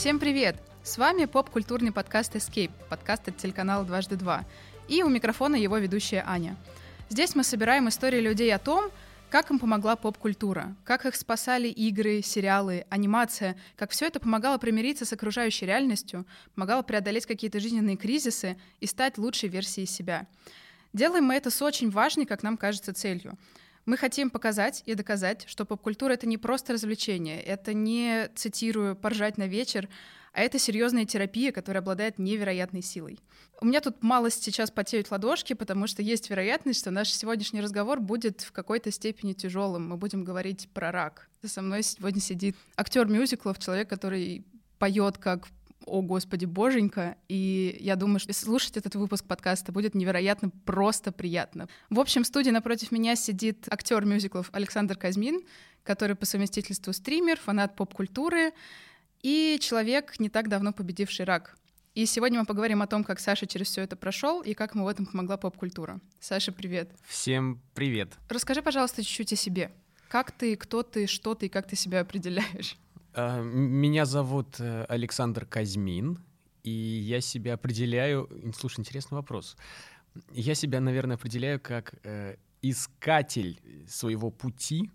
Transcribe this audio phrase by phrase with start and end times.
[0.00, 0.56] Всем привет!
[0.82, 4.46] С вами поп-культурный подкаст Escape, подкаст от телеканала «Дважды два».
[4.88, 6.56] И у микрофона его ведущая Аня.
[7.10, 8.90] Здесь мы собираем истории людей о том,
[9.28, 15.04] как им помогла поп-культура, как их спасали игры, сериалы, анимация, как все это помогало примириться
[15.04, 16.24] с окружающей реальностью,
[16.54, 20.26] помогало преодолеть какие-то жизненные кризисы и стать лучшей версией себя.
[20.94, 23.36] Делаем мы это с очень важной, как нам кажется, целью.
[23.90, 29.36] Мы хотим показать и доказать, что поп-культура— это не просто развлечение, это не, цитирую, «поржать
[29.36, 29.88] на вечер»,
[30.32, 33.18] а это серьезная терапия, которая обладает невероятной силой.
[33.60, 37.98] У меня тут малость сейчас потеют ладошки, потому что есть вероятность, что наш сегодняшний разговор
[37.98, 39.88] будет в какой-то степени тяжелым.
[39.88, 41.28] Мы будем говорить про рак.
[41.44, 44.46] Со мной сегодня сидит актер мюзиклов, человек, который
[44.78, 45.48] поет как
[45.86, 51.68] о господи боженька, и я думаю, что слушать этот выпуск подкаста будет невероятно просто приятно.
[51.88, 55.42] В общем, в студии напротив меня сидит актер мюзиклов Александр Казмин,
[55.82, 58.52] который по совместительству стример, фанат поп-культуры
[59.22, 61.56] и человек, не так давно победивший рак.
[61.94, 64.84] И сегодня мы поговорим о том, как Саша через все это прошел и как ему
[64.84, 66.00] в этом помогла поп-культура.
[66.20, 66.92] Саша, привет.
[67.04, 68.12] Всем привет.
[68.28, 69.72] Расскажи, пожалуйста, чуть-чуть о себе.
[70.08, 72.76] Как ты, кто ты, что ты и как ты себя определяешь?
[73.12, 76.18] А, меня зовут э, Александр Казьмин,
[76.62, 78.28] и я себя определяю...
[78.56, 79.56] Слушай, интересный вопрос.
[80.32, 84.90] Я себя, наверное, определяю как э, искатель своего пути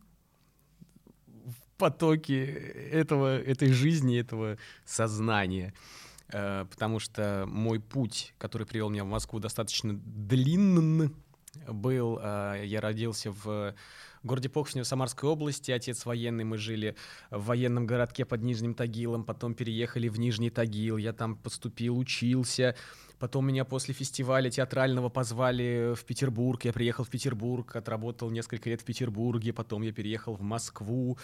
[1.27, 5.73] в потоке этого, этой жизни, этого сознания.
[6.29, 11.11] Э, потому что мой путь, который привел меня в Москву, достаточно длинный
[11.67, 12.19] был.
[12.21, 13.75] Э, я родился в
[14.25, 16.95] в городе Покшнево Самарской области, отец военный, мы жили
[17.29, 22.75] в военном городке под Нижним Тагилом, потом переехали в Нижний Тагил, я там поступил, учился,
[23.17, 26.65] Потом меня после фестиваля театрального позвали в Петербург.
[26.65, 31.17] Я приехал в Петербург, отработал несколько лет в Петербурге, потом я переехал в Москву.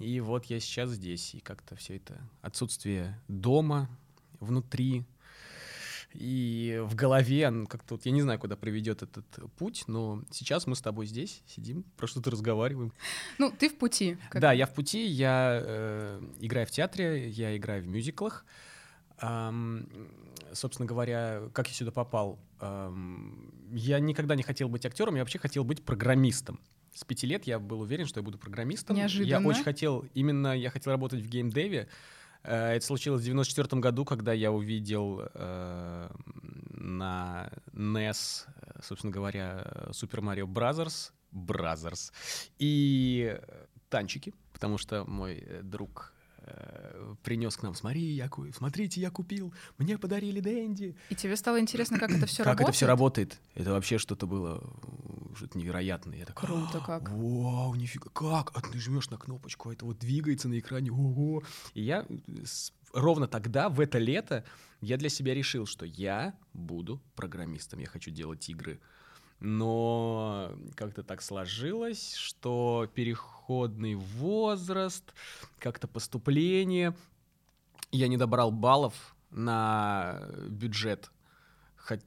[0.00, 1.36] И вот я сейчас здесь.
[1.36, 3.88] И как-то все это отсутствие дома
[4.40, 5.04] внутри,
[6.14, 9.24] и в голове, как-то вот я не знаю, куда приведет этот
[9.56, 12.92] путь, но сейчас мы с тобой здесь сидим, про что-то разговариваем.
[13.38, 14.16] Ну, ты в пути.
[14.30, 14.40] Как...
[14.40, 18.46] Да, я в пути, я э, играю в театре, я играю в мюзиклах.
[19.20, 19.88] Эм,
[20.52, 22.38] собственно говоря, как я сюда попал?
[22.60, 26.60] Эм, я никогда не хотел быть актером, я вообще хотел быть программистом.
[26.94, 28.96] С пяти лет я был уверен, что я буду программистом.
[28.96, 29.28] Неожиданно.
[29.28, 31.88] Я очень хотел, именно я хотел работать в геймдеве.
[32.42, 36.08] Э, это случилось в 94 году, когда я увидел э,
[36.70, 38.46] на NES,
[38.82, 41.12] собственно говоря, Super Mario Bros.
[41.30, 42.10] Brothers
[42.58, 43.38] и
[43.90, 46.14] танчики, потому что мой друг
[46.50, 50.96] Э, принес к нам, смотри, я, смотрите, я купил, мне подарили Дэнди.
[51.10, 52.58] И тебе стало интересно, как это все работает?
[52.58, 53.40] Как это все работает?
[53.54, 54.62] Это вообще что-то было
[55.36, 56.18] что-то невероятное.
[56.18, 57.10] Я так, Круто как.
[57.10, 58.56] Вау, нифига, как?
[58.56, 61.42] А ты жмешь на кнопочку, а это вот двигается на экране, ого.
[61.74, 62.06] И я
[62.92, 64.44] ровно тогда, в это лето,
[64.80, 68.80] я для себя решил, что я буду программистом, я хочу делать игры
[69.40, 75.14] но как-то так сложилось, что переходный возраст,
[75.58, 76.94] как-то поступление,
[77.92, 81.10] я не добрал баллов на бюджет.
[81.76, 82.04] Хотя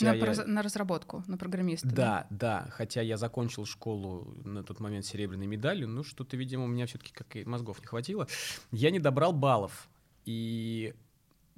[0.00, 0.44] на, я...
[0.46, 1.88] на разработку, на программиста.
[1.88, 6.64] Да, да, да, хотя я закончил школу на тот момент серебряной медалью, ну что-то, видимо,
[6.64, 8.26] у меня все-таки как и мозгов не хватило.
[8.70, 9.88] Я не добрал баллов.
[10.24, 10.94] И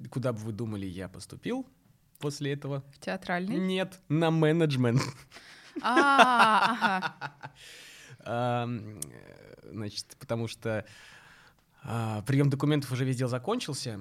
[0.09, 1.67] куда бы вы думали, я поступил?
[2.23, 2.85] После этого?
[2.93, 3.57] В театральный?
[3.57, 5.01] Нет, на менеджмент.
[8.25, 8.69] А,
[9.63, 10.85] значит, потому что
[11.83, 13.99] а, прием документов уже весь дел закончился,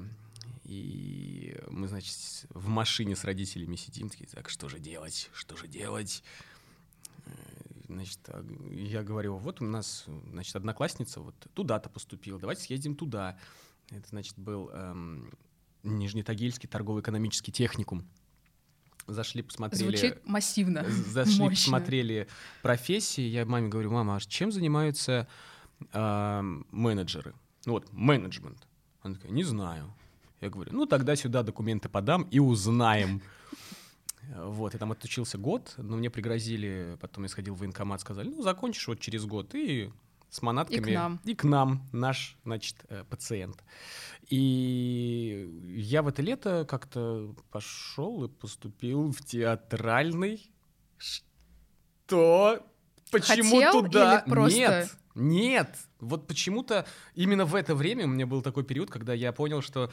[0.63, 5.67] и мы, значит, в машине с родителями сидим, такие, так, что же делать, что же
[5.67, 6.23] делать?
[7.27, 7.33] Э,
[7.89, 13.37] значит, а, я говорю, вот у нас, значит, одноклассница вот туда-то поступила, давайте съездим туда.
[13.91, 15.33] Это, значит, был эм,
[15.83, 18.05] Нижнетагильский торгово-экономический техникум.
[19.07, 19.97] Зашли, посмотрели...
[19.97, 21.57] Звучит массивно, Зашли, мощно.
[21.57, 22.29] посмотрели
[22.63, 23.23] профессии.
[23.23, 25.27] Я маме говорю, мама, а чем занимаются
[25.93, 26.41] э,
[26.71, 27.35] менеджеры?
[27.67, 28.67] Ну вот, менеджмент.
[29.03, 29.93] Она такая, не знаю.
[30.41, 33.23] Я говорю, ну тогда сюда документы подам и узнаем.
[34.37, 38.43] Вот, я там отучился год, но мне пригрозили, потом я сходил в военкомат, сказали, ну,
[38.43, 39.91] закончишь вот через год, и
[40.33, 40.79] с манатками.
[40.79, 41.21] И к нам.
[41.25, 43.63] И к нам, наш, значит, э, пациент.
[44.31, 50.51] И я в это лето как-то пошел и поступил в театральный.
[50.97, 52.67] Что?
[53.11, 54.21] Почему Хотел туда?
[54.21, 54.59] Или просто...
[54.59, 55.77] Нет, нет.
[56.01, 59.93] Вот почему-то именно в это время у меня был такой период, когда я понял, что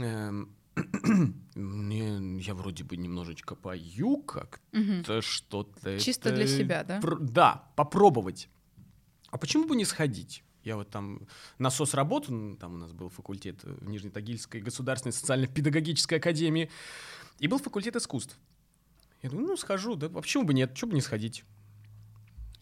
[0.00, 0.44] э,
[1.54, 5.20] мне, я вроде бы немножечко пою как-то, угу.
[5.20, 6.00] что-то.
[6.00, 6.36] Чисто это...
[6.36, 6.98] для себя, да?
[7.00, 7.16] Про...
[7.18, 8.48] Да, попробовать.
[9.36, 10.42] А почему бы не сходить?
[10.64, 11.20] Я вот там
[11.58, 16.70] насос работу, ну, там у нас был факультет в Нижнетагильской государственной социально-педагогической академии,
[17.38, 18.38] и был факультет искусств.
[19.20, 21.44] Я думаю, ну, схожу, да, а почему бы нет, почему бы не сходить?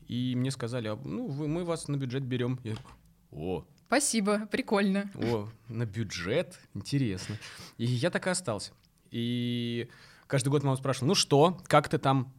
[0.09, 2.59] И мне сказали, а, ну, вы, мы вас на бюджет берем.
[2.65, 2.75] Я,
[3.31, 5.09] о, Спасибо, прикольно.
[5.15, 7.38] о, на бюджет, интересно.
[7.79, 8.73] И я так и остался.
[9.12, 9.88] И
[10.26, 12.35] каждый год мама спрашивала, ну что, как ты там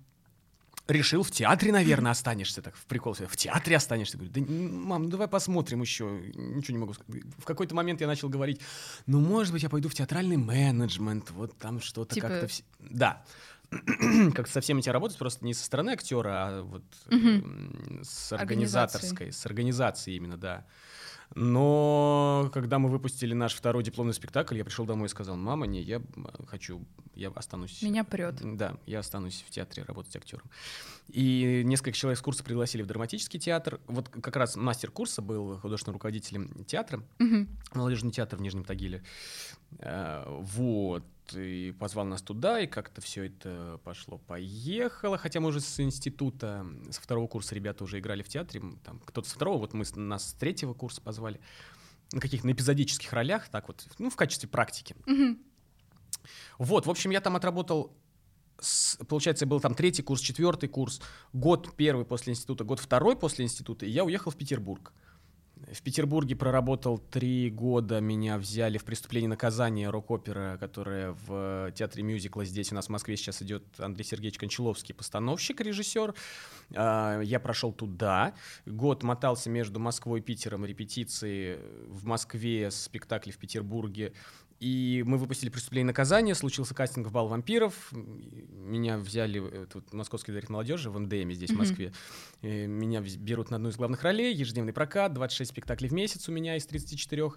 [0.87, 4.17] решил, в театре, наверное, останешься, так, в прикол, в театре останешься.
[4.17, 6.05] Говорю, да, мам, ну давай посмотрим еще,
[6.35, 7.23] ничего не могу сказать.
[7.37, 8.61] В какой-то момент я начал говорить,
[9.05, 12.45] ну, может быть, я пойду в театральный менеджмент, вот там что-то Типа- как-то...
[12.47, 13.23] вс- Да.
[14.35, 19.31] как со всеми эти работать, просто не со стороны актера, а вот м, с организаторской,
[19.31, 20.65] с организацией именно, да.
[21.33, 25.81] Но когда мы выпустили наш второй дипломный спектакль, я пришел домой и сказал, мама, не,
[25.81, 26.01] я
[26.47, 26.85] хочу,
[27.15, 27.81] я останусь.
[27.81, 28.35] Меня прет.
[28.57, 30.49] Да, я останусь в театре работать актером.
[31.09, 33.79] И несколько человек с курса пригласили в драматический театр.
[33.87, 37.47] Вот как раз мастер курса был художественным руководителем театра, Мгм.
[37.73, 39.03] молодежный театр в Нижнем Тагиле.
[39.79, 41.03] Э, Вот.
[41.33, 45.17] И позвал нас туда, и как-то все это пошло-поехало.
[45.17, 48.61] Хотя мы уже с института, со второго курса ребята уже играли в театре.
[48.83, 51.39] Там кто-то со второго, вот мы нас с третьего курса позвали.
[52.11, 54.95] На каких-то эпизодических ролях, так вот, ну, в качестве практики.
[55.05, 55.39] Мгм.
[56.59, 57.97] Вот, в общем, я там отработал,
[58.59, 61.01] с- получается, был там третий курс, четвертый курс,
[61.33, 64.93] год первый после института, год второй после института, и я уехал в Петербург.
[65.71, 72.03] В Петербурге проработал три года, меня взяли в «Преступление и наказание» рок-опера, которая в театре
[72.03, 76.13] мюзикла здесь у нас в Москве сейчас идет Андрей Сергеевич Кончаловский, постановщик, режиссер.
[76.75, 78.35] А, Я прошел туда,
[78.67, 81.57] год мотался между Москвой и Питером, репетиции
[81.87, 84.13] в Москве, спектакли в Петербурге,
[84.59, 87.91] и мы выпустили «Преступление и наказание», случился кастинг в «Бал вампиров».
[87.91, 91.55] Меня взяли, э, тут Московский дворец молодежи в МДМ здесь, в.
[91.57, 91.91] Москве.
[92.41, 96.31] Э, Меня берут на одну из главных ролей, ежедневный прокат, 26 спектаклей в месяц у
[96.31, 97.31] меня из 34.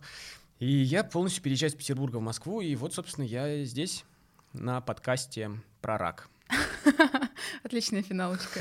[0.60, 4.04] И я полностью переезжаю из Петербурга в Москву, и вот, собственно, я здесь
[4.52, 5.50] на подкасте
[5.80, 6.28] про рак.
[7.62, 8.60] Отличная финалочка.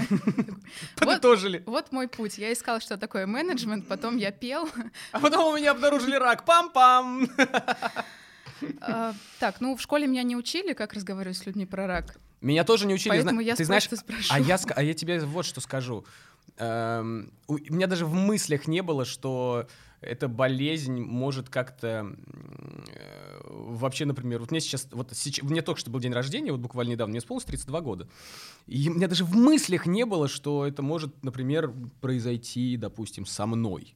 [0.98, 1.64] Подытожили.
[1.66, 2.38] Вот мой путь.
[2.38, 4.68] Я искала, что такое менеджмент, потом я пел.
[5.12, 6.44] А потом у меня обнаружили рак.
[6.46, 7.30] Пам-пам!
[8.82, 12.18] А, Так, ну в школе меня не учили, как разговаривать с людьми про рак.
[12.42, 13.10] Меня тоже не учили.
[13.10, 14.30] Поэтому зна- я Ты знаешь, спрошу.
[14.34, 16.06] а я, а я тебе вот что скажу.
[16.58, 19.68] Эм, у меня даже в мыслях не было, что
[20.02, 22.16] эта болезнь может как-то
[22.94, 26.62] э, вообще, например, вот мне сейчас, вот сейчас, мне только что был день рождения, вот
[26.62, 28.08] буквально недавно, мне исполнилось 32 года,
[28.68, 33.46] и у меня даже в мыслях не было, что это может, например, произойти, допустим, со
[33.46, 33.96] мной.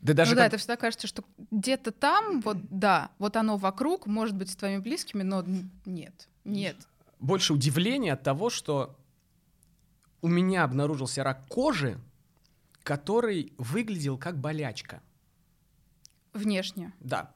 [0.00, 3.56] Да даже ну да, как- это всегда кажется, что где-то там, вот да, вот оно
[3.58, 5.44] вокруг, может быть, с твоими близкими, но
[5.84, 6.76] нет, нет.
[7.18, 8.96] больше удивления от того, что
[10.22, 11.98] у меня обнаружился рак кожи,
[12.82, 15.02] который выглядел как болячка.
[16.32, 16.92] Внешне.
[17.00, 17.34] Да.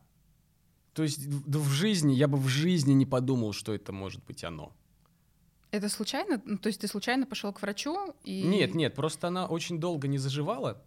[0.94, 4.44] То есть в в жизни, я бы в жизни не подумал, что это может быть
[4.44, 4.72] оно.
[5.70, 6.40] Это случайно?
[6.44, 8.44] Ну, то есть ты случайно пошел к врачу и...
[8.44, 10.80] Нет, нет, просто она очень долго не заживала.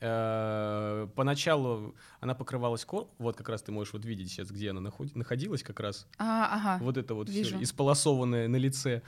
[0.00, 3.08] Э, Поначалу она покрывалась кор...
[3.18, 6.06] Вот как раз ты можешь вот видеть сейчас, где она наход- находилась как раз.
[6.18, 6.84] А, ага.
[6.84, 9.02] Вот это вот все исполосованное на лице.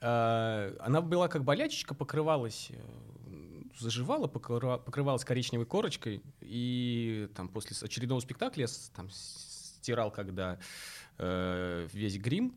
[0.00, 6.22] А, Она была как болячечка, покрывалась, э, заживала, покрыва- покрывалась коричневой корочкой.
[6.40, 10.58] И там после очередного спектакля я там стирал, когда
[11.18, 12.54] э, весь грим.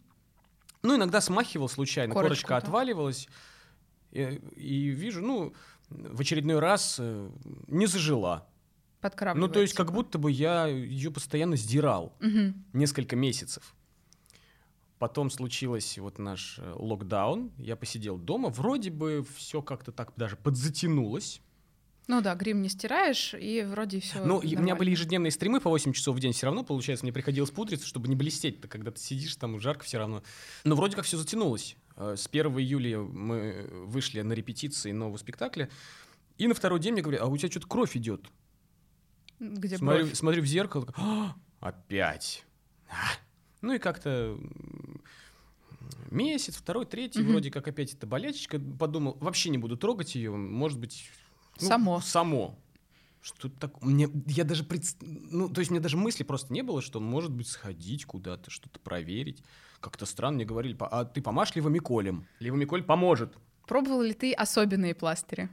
[0.81, 2.57] Ну, иногда смахивал случайно, Корочку, корочка да.
[2.57, 3.27] отваливалась.
[4.11, 4.21] И,
[4.55, 5.53] и вижу, ну,
[5.89, 7.29] в очередной раз э,
[7.67, 8.47] не зажила.
[9.01, 12.65] Ну, то есть, как будто бы я ее постоянно сдирал Мгм.
[12.73, 13.73] несколько месяцев.
[14.97, 20.35] Потом случилось вот наш э, локдаун, я посидел дома, вроде бы все как-то так даже
[20.35, 21.41] подзатянулось.
[22.07, 24.25] Ну да, грим не стираешь, и вроде все.
[24.25, 27.05] Ну, и у меня были ежедневные стримы по 8 часов в день, все равно, получается,
[27.05, 30.23] мне приходилось пудриться, чтобы не блестеть, когда ты сидишь, там жарко все равно.
[30.65, 31.77] Но вроде как все затянулось.
[31.99, 35.69] Э, С 1 июля мы вышли на репетиции нового спектакля,
[36.37, 38.25] и на второй день мне говорят, а у тебя что-то кровь идет.
[39.39, 40.15] Где смотрю, бровь.
[40.17, 42.45] смотрю в зеркало, «А, опять.
[42.89, 42.95] А».
[43.61, 44.37] Ну и как-то
[46.09, 47.31] месяц, второй, третий, Мгм.
[47.31, 48.59] вроде как опять эта болячечка.
[48.59, 51.09] Подумал, вообще не буду трогать ее, может быть...
[51.59, 51.99] ну, Само.
[52.01, 52.57] Само.
[53.21, 53.81] Что так?
[53.81, 57.31] Мне, я даже предс- ну, то есть мне даже мысли просто не было, что может
[57.31, 59.43] быть сходить куда-то, что-то проверить.
[59.81, 62.25] Как-то странно мне говорили, «По- а ты помашь левомиколем?
[62.39, 63.37] Левомиколь поможет.
[63.67, 65.49] Пробовал ли ты особенные пластыри?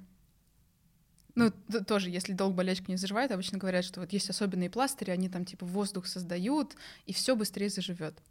[1.35, 1.53] Ну,
[1.87, 5.45] тоже, если долго болячка не заживает, обычно говорят, что вот есть особенные пластыри, они там
[5.45, 8.23] типа воздух создают, и все быстрее заживет.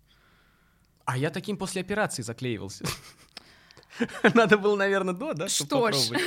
[1.05, 2.85] А я таким после операции заклеивался.
[4.33, 6.23] Надо было, наверное, до, да, чтобы Что попробовать.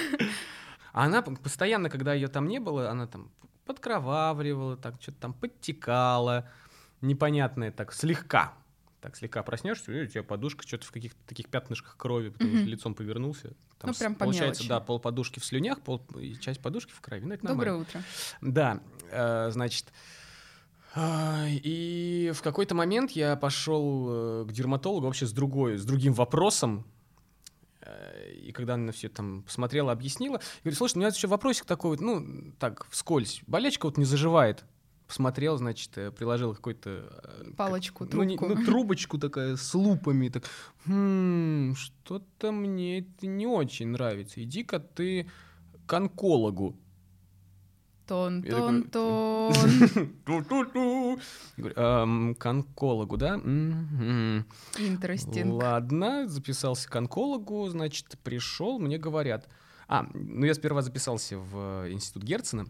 [0.92, 3.30] А она постоянно, когда ее там не было, она там
[3.66, 6.48] подкровавливало, так что-то там подтекало,
[7.00, 8.54] непонятное так, слегка.
[9.00, 12.66] Так слегка проснешься, и у тебя подушка что-то в каких-то таких пятнышках крови, потому что
[12.66, 13.52] лицом повернулся.
[13.78, 14.68] Там Ну, прям по получается, мелочи.
[14.68, 17.24] да, пол подушки в слюнях, пол, и часть подушки в крови.
[17.24, 18.02] Ну, это Доброе утро.
[18.40, 18.80] Да,
[19.12, 19.92] э, значит,
[20.94, 26.12] а, и в какой-то момент я пошел э, к дерматологу вообще с другой, с другим
[26.12, 26.84] вопросом.
[27.88, 31.64] Э, И когда она все там посмотрела, объяснила, я говорю, слушай, у меня еще вопросик
[31.64, 33.42] такой, вот, ну, так, вскользь.
[33.46, 34.64] Болячка вот не заживает.
[35.06, 36.90] Посмотрел, значит, э, приложил какой-то...
[36.90, 38.54] э, как- Палочку, ну, не- трубку.
[38.58, 40.28] ну, трубочку такая с лупами.
[40.28, 40.44] Так,
[40.84, 44.42] «Хм, что-то мне это не очень нравится.
[44.42, 45.30] Иди-ка ты
[45.86, 46.76] к онкологу.
[48.08, 49.52] Тон, тон, тон.
[50.24, 51.18] Ту-ту-ту.
[51.58, 53.34] Я говорю, «Ам, к онкологу, да?
[54.78, 55.52] Интересting.
[55.52, 59.46] Ладно, записался к онкологу, значит, пришел, мне говорят.
[59.88, 62.66] А, ну я сперва записался в э, институт Герцена.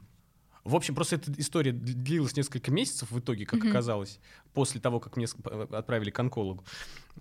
[0.65, 3.71] В общем, просто эта история длилась несколько месяцев в итоге, как Мгм.
[3.71, 4.21] оказалось,
[4.53, 5.27] после того, как мне
[5.73, 6.65] отправили к онкологу.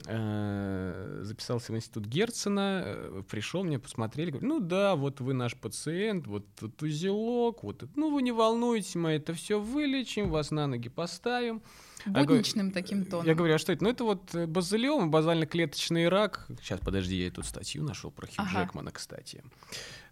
[0.06, 5.56] Э, Записался в институт Герцена, э, пришел, мне посмотрели, говорят, ну да, вот вы наш
[5.56, 10.68] пациент, вот тут узелок, вот, ну вы не волнуйтесь, мы это все вылечим, вас на
[10.68, 11.62] ноги поставим.
[12.06, 13.26] А говорю, Будничным таким тоном.
[13.26, 13.84] Я говорю, а что это?
[13.84, 16.48] Ну, это вот э, базилиом, базально-клеточный рак.
[16.62, 18.64] Сейчас, подожди, я тут статью нашел про Хью Ага.
[18.64, 19.44] Джекмана, кстати.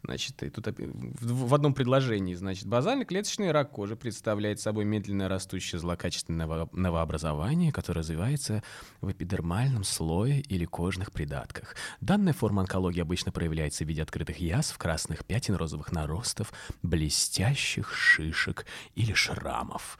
[0.06, 6.46] Значит, и тут в, одном предложении, значит, базально-клеточный рак кожи представляет собой медленно растущее злокачественное
[6.46, 8.64] ново- новообразование, которое развивается
[9.02, 11.76] в эпидермальном слое или кожных придатках.
[12.02, 18.66] Данная форма онкологии обычно проявляется в виде открытых язв, красных пятен, розовых наростов, блестящих шишек
[18.96, 19.98] или шрамов.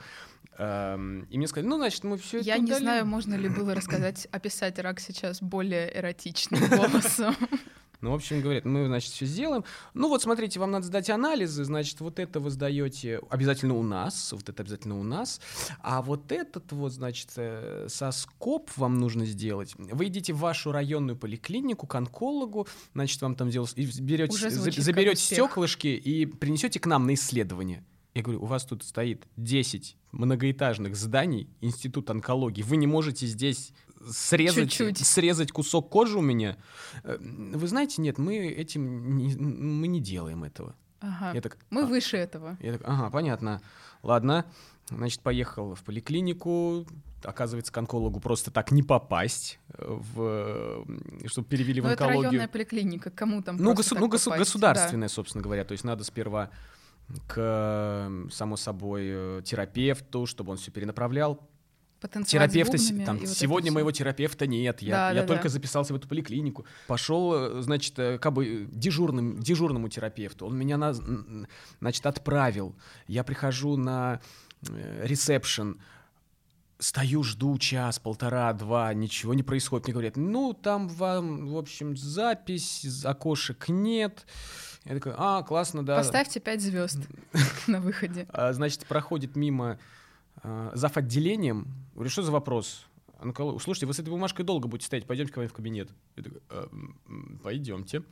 [0.58, 3.74] Эм, И мне сказали, ну, значит, мы все это Я не знаю, можно ли было
[3.74, 7.34] рассказать, описать рак сейчас более эротичным голосом.
[8.00, 9.64] Ну, в общем, говорят, мы, значит, все сделаем.
[9.94, 14.32] Ну, вот смотрите, вам надо сдать анализы, значит, вот это вы сдаете обязательно у нас,
[14.32, 15.40] вот это обязательно у нас,
[15.80, 19.74] а вот этот вот, значит, э, соскоп вам нужно сделать.
[19.76, 25.22] Вы идите в вашу районную поликлинику к онкологу, значит, вам там делают, и берете, заберете
[25.22, 27.84] стеклышки и принесете к нам на исследование.
[28.16, 32.62] Я говорю, у вас тут стоит 10 многоэтажных зданий Институт онкологии.
[32.62, 33.74] Вы не можете здесь
[34.08, 34.98] срезать, Чуть-чуть.
[35.06, 36.56] срезать кусок кожи у меня.
[37.04, 40.74] Э, Вы знаете, нет, мы этим не, мы не делаем этого.
[41.00, 41.32] Ага.
[41.34, 41.86] Я так, Мы «А».
[41.86, 42.56] выше этого.
[42.60, 43.60] Я так, ага, понятно.
[44.02, 44.46] Ладно.
[44.88, 46.86] Значит, поехал в поликлинику.
[47.24, 50.86] Оказывается, к онкологу просто так не попасть, э, в,
[51.26, 52.30] чтобы перевели в Но Ну, это онкологию.
[52.30, 55.64] районная поликлиника, кому там Ну, госу- ну, госу- государственная, собственно говоря.
[55.64, 56.50] То есть надо сперва
[57.26, 61.40] к, само собой, э, терапевту, чтобы он все перенаправлял.
[62.08, 64.82] Терапевта там вот сегодня моего терапевта нет.
[64.82, 65.48] Я, Да, я да, только да.
[65.50, 66.66] записался в эту поликлинику.
[66.86, 70.46] Пошел, э, значит, э, как бы дежурным, дежурному терапевту.
[70.46, 70.94] Он меня, на,
[71.80, 72.76] значит, отправил.
[73.06, 74.20] Я прихожу на
[74.68, 75.80] э, ресепшн.
[76.78, 79.86] Стою, жду час, полтора, два, ничего не происходит.
[79.86, 84.26] Мне говорят, ну, там вам, в общем, запись, окошек нет.
[84.84, 85.96] Я такой, а, классно, да.
[85.96, 86.98] Поставьте пять звезд
[87.66, 88.26] на выходе.
[88.28, 89.78] А, значит, проходит мимо
[90.74, 90.96] зав.
[90.96, 91.66] отделением.
[92.08, 92.86] Что за вопрос?
[93.18, 93.62] Онколог.
[93.62, 95.88] Слушайте, вы с этой бумажкой долго будете стоять, пойдемте ко мне в кабинет.
[96.16, 96.68] Я такой, «А,
[97.08, 98.02] м, пойдемте.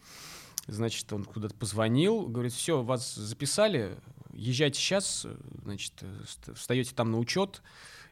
[0.67, 3.99] Значит, он куда-то позвонил, говорит, все, вас записали,
[4.33, 5.27] езжайте сейчас,
[5.63, 7.61] значит, э, ст- встаете там на учет,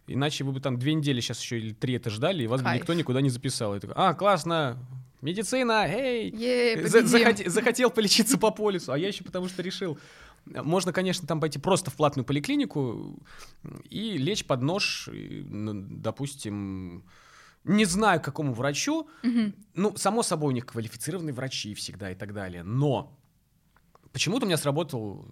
[0.07, 2.67] иначе вы бы там две недели сейчас еще или три это ждали, и вас бы
[2.67, 2.83] Кайф.
[2.83, 3.73] никто никуда не записал.
[3.73, 4.77] Я такой, а, классно,
[5.23, 6.31] медицина, эй!
[7.47, 9.99] Захотел полечиться по полюсу, а я еще потому что решил.
[10.45, 13.19] Можно, конечно, там пойти просто в платную поликлинику
[13.89, 17.05] и лечь под нож, ну, допустим,
[17.65, 19.09] не знаю, какому врачу.
[19.75, 22.65] Ну, само собой, у них квалифицированные врачи всегда и так далее.
[22.65, 23.17] Но
[24.13, 25.25] почему-то у меня сработал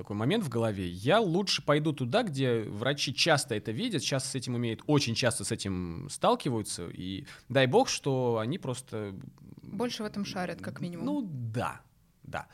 [0.00, 0.88] такой момент в голове.
[0.88, 5.44] Я лучше пойду туда, где врачи часто это видят, часто с этим умеют, очень часто
[5.44, 6.88] с этим сталкиваются.
[6.88, 9.14] И дай бог, что они просто
[9.62, 11.04] Больше в этом шарят, как минимум.
[11.04, 11.82] ну да,
[12.22, 12.46] да.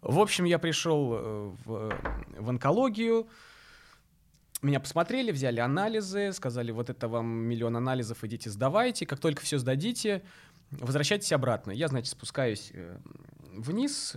[0.00, 1.92] В общем, я пришел э, в,
[2.38, 3.28] в онкологию.
[4.62, 9.04] Меня посмотрели, взяли анализы, сказали, вот это вам миллион анализов, идите сдавайте.
[9.04, 10.22] Как только все сдадите,
[10.70, 11.72] возвращайтесь обратно.
[11.72, 12.96] Я, значит, спускаюсь э,
[13.54, 14.16] вниз.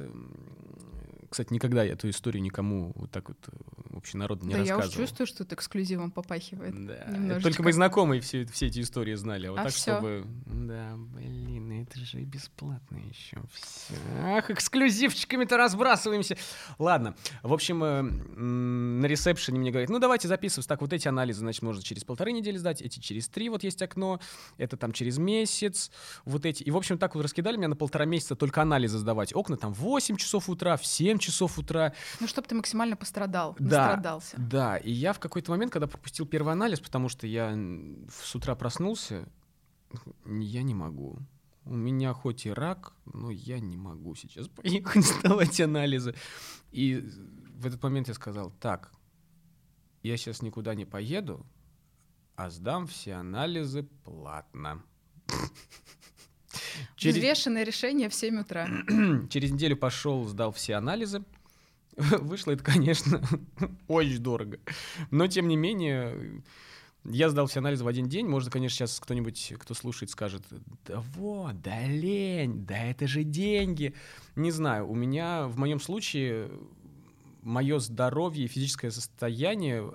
[1.33, 4.69] Кстати, никогда я эту историю никому вот так вот э, общенародно не да я уж
[4.83, 5.07] рассказывал.
[5.07, 6.73] чувствую, что это эксклюзивом попахивает.
[6.85, 7.05] Да.
[7.07, 7.41] немножечко.
[7.49, 9.47] Только мои знакомые все, все эти истории знали.
[9.47, 9.95] А вот А так, всё?
[9.97, 10.27] чтобы...
[10.45, 13.41] Да, блин, это же и бесплатно еще.
[13.51, 13.95] Все.
[14.21, 16.37] Ах, эксклюзивчиками-то разбрасываемся.
[16.77, 20.69] Ладно, в общем, э, на ресепшене мне говорят, ну давайте записываться.
[20.69, 23.81] Так, вот эти анализы, значит, можно через полторы недели сдать, эти через три, вот есть
[23.81, 24.19] окно,
[24.59, 25.89] это там через месяц,
[26.25, 26.61] вот эти.
[26.61, 29.35] И, в общем, так вот раскидали меня на полтора месяца только анализы сдавать.
[29.35, 31.93] Окна там в 8 часов утра, в 7 часов утра.
[32.19, 34.35] Ну, чтобы ты максимально пострадал, Да, настрадался.
[34.37, 37.57] Да, и я в какой-то момент, когда пропустил первый анализ, потому что я
[38.09, 39.27] с утра проснулся,
[40.25, 41.19] я не могу.
[41.65, 46.15] У меня хоть и рак, но я не могу сейчас поехать сдавать анализы.
[46.71, 47.09] И
[47.55, 48.91] в этот момент я сказал, так,
[50.01, 51.45] я сейчас никуда не поеду,
[52.35, 54.83] а сдам все анализы платно.
[56.95, 58.67] Через, Взвешенное решение в 7 утра.
[59.29, 61.23] через неделю пошел, сдал все анализы.
[61.95, 63.21] Вышло это, конечно,
[63.87, 64.59] очень дорого.
[65.11, 66.41] Но, тем не менее,
[67.05, 68.27] я сдал все анализы в один день.
[68.27, 70.43] Может, конечно, сейчас кто-нибудь, кто слушает, скажет,
[70.85, 73.93] да вот, да лень, да это же деньги.
[74.35, 76.49] Не знаю, у меня, в моем случае,
[77.41, 79.91] мое здоровье и физическое состояние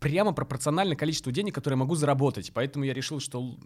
[0.00, 2.50] прямо пропорционально количеству денег, которые я могу заработать.
[2.54, 3.56] Поэтому я решил, что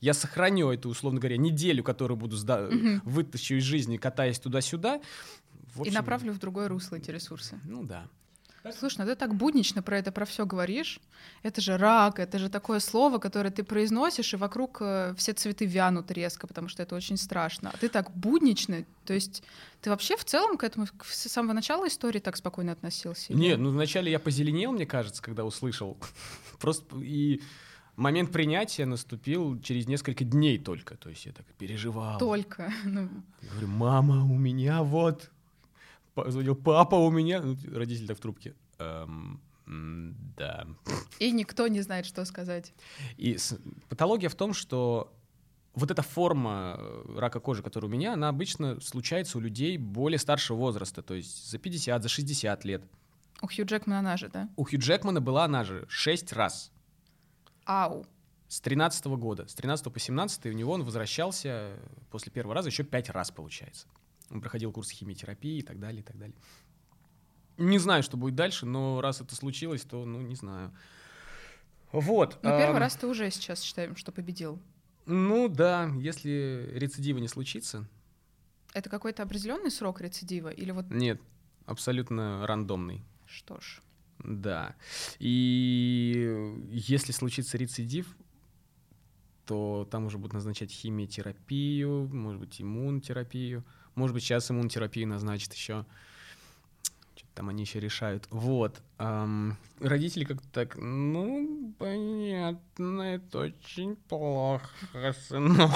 [0.00, 3.02] я сохраню эту, условно говоря, неделю, которую буду сда- Мгм.
[3.04, 5.00] вытащу из жизни, катаясь туда-сюда.
[5.74, 7.60] В И общем, направлю в другое русло эти ресурсы.
[7.64, 8.06] Ну да.
[8.72, 11.00] Слушай, ну ты так буднично про это, про все говоришь.
[11.42, 15.64] Это же рак, это же такое слово, которое ты произносишь, и вокруг э, все цветы
[15.66, 17.70] вянут резко, потому что это очень страшно.
[17.72, 19.42] А ты так буднично, то есть
[19.80, 23.32] ты вообще в целом к этому с самого начала истории так спокойно относился?
[23.32, 25.96] или- Нет, ну вначале я позеленел, мне кажется, когда услышал.
[26.60, 27.40] Просто и
[27.96, 30.96] момент принятия наступил через несколько дней только.
[30.96, 32.18] То есть я так переживал.
[32.18, 32.72] Только.
[32.84, 33.08] Ну,
[33.42, 35.30] Я говорю, мама, у меня вот.
[36.16, 37.42] Позвонил, папа, у меня.
[37.42, 38.54] Ну, родитель так в трубке.
[38.78, 40.66] «Эм, да.
[41.18, 42.72] и никто не знает, что сказать.
[43.18, 43.58] И с-
[43.88, 45.12] патология в том, что
[45.74, 50.18] вот эта форма э, рака кожи, которая у меня, она обычно случается у людей более
[50.18, 52.82] старшего возраста, то есть за 50, за 60 лет.
[53.42, 54.48] У Хью Джекмана она же, да?
[54.56, 56.72] У Хью Джекмана была она же 6 раз.
[57.66, 58.06] Ау.
[58.48, 59.46] С 13 года.
[59.48, 61.76] С 13 по 17 у него он возвращался
[62.10, 63.86] после первого раза еще 5 раз, получается.
[64.30, 66.36] Он проходил курс химиотерапии и так далее, и так далее.
[67.58, 70.72] Не знаю, что будет дальше, но раз это случилось, то, ну, не знаю.
[71.92, 72.38] Вот.
[72.42, 74.60] Ну, первый раз ты уже сейчас считаем, что победил.
[75.06, 77.88] Ну, да, если рецидива не случится.
[78.74, 80.48] Это какой-то определенный срок рецидива?
[80.48, 81.20] Или вот Нет,
[81.64, 83.04] абсолютно рандомный.
[83.26, 83.80] что ж?
[84.18, 84.74] Да.
[85.18, 88.16] И если случится рецидив,
[89.46, 93.64] то там уже будут назначать химиотерапию, может быть, иммунотерапию.
[93.96, 95.84] Может быть, сейчас иммунотерапию назначат еще.
[97.16, 98.26] Что-то там они еще решают.
[98.30, 98.80] Вот.
[98.98, 104.70] ам, родители как-то так, ну, понятно, это очень плохо,
[105.26, 105.70] сынок.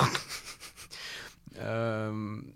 [1.54, 2.54] Эм,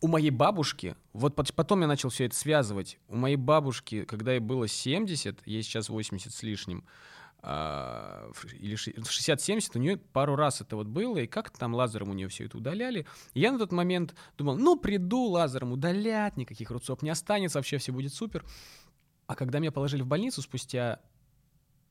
[0.00, 4.32] у моей бабушки, вот пот- потом я начал все это связывать, у моей бабушки, когда
[4.32, 6.84] ей было 70, ей сейчас 80 с лишним,
[7.46, 12.08] а, или в 60-70, у нее пару раз это вот было, и как-то там лазером
[12.10, 13.06] у нее все это удаляли.
[13.34, 17.76] И я на тот момент думал, ну, приду лазером удалять, никаких рубцов не останется, вообще
[17.78, 18.44] все будет супер.
[19.26, 21.00] А когда меня положили в больницу спустя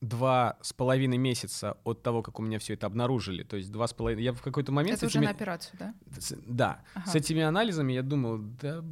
[0.00, 3.86] два с половиной месяца от того, как у меня все это обнаружили, то есть два
[3.86, 4.98] с половиной, я в какой-то момент...
[4.98, 5.94] Это с уже этими- на операцию, да?
[6.18, 7.10] с- Да, Ага.
[7.10, 8.84] с этими анализами я думал, да,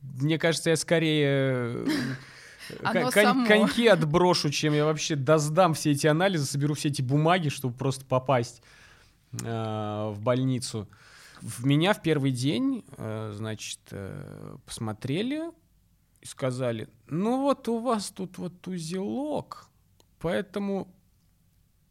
[0.00, 1.84] мне кажется, я скорее
[2.82, 3.46] Оно кон- кон- само.
[3.46, 8.04] коньки отброшу, чем я вообще доздам все эти анализы, соберу все эти бумаги, чтобы просто
[8.04, 8.62] попасть
[9.42, 10.88] э, в больницу.
[11.40, 15.50] В меня в первый день, э, значит, э, посмотрели
[16.20, 19.68] и сказали, ну вот у вас тут вот узелок,
[20.18, 20.88] поэтому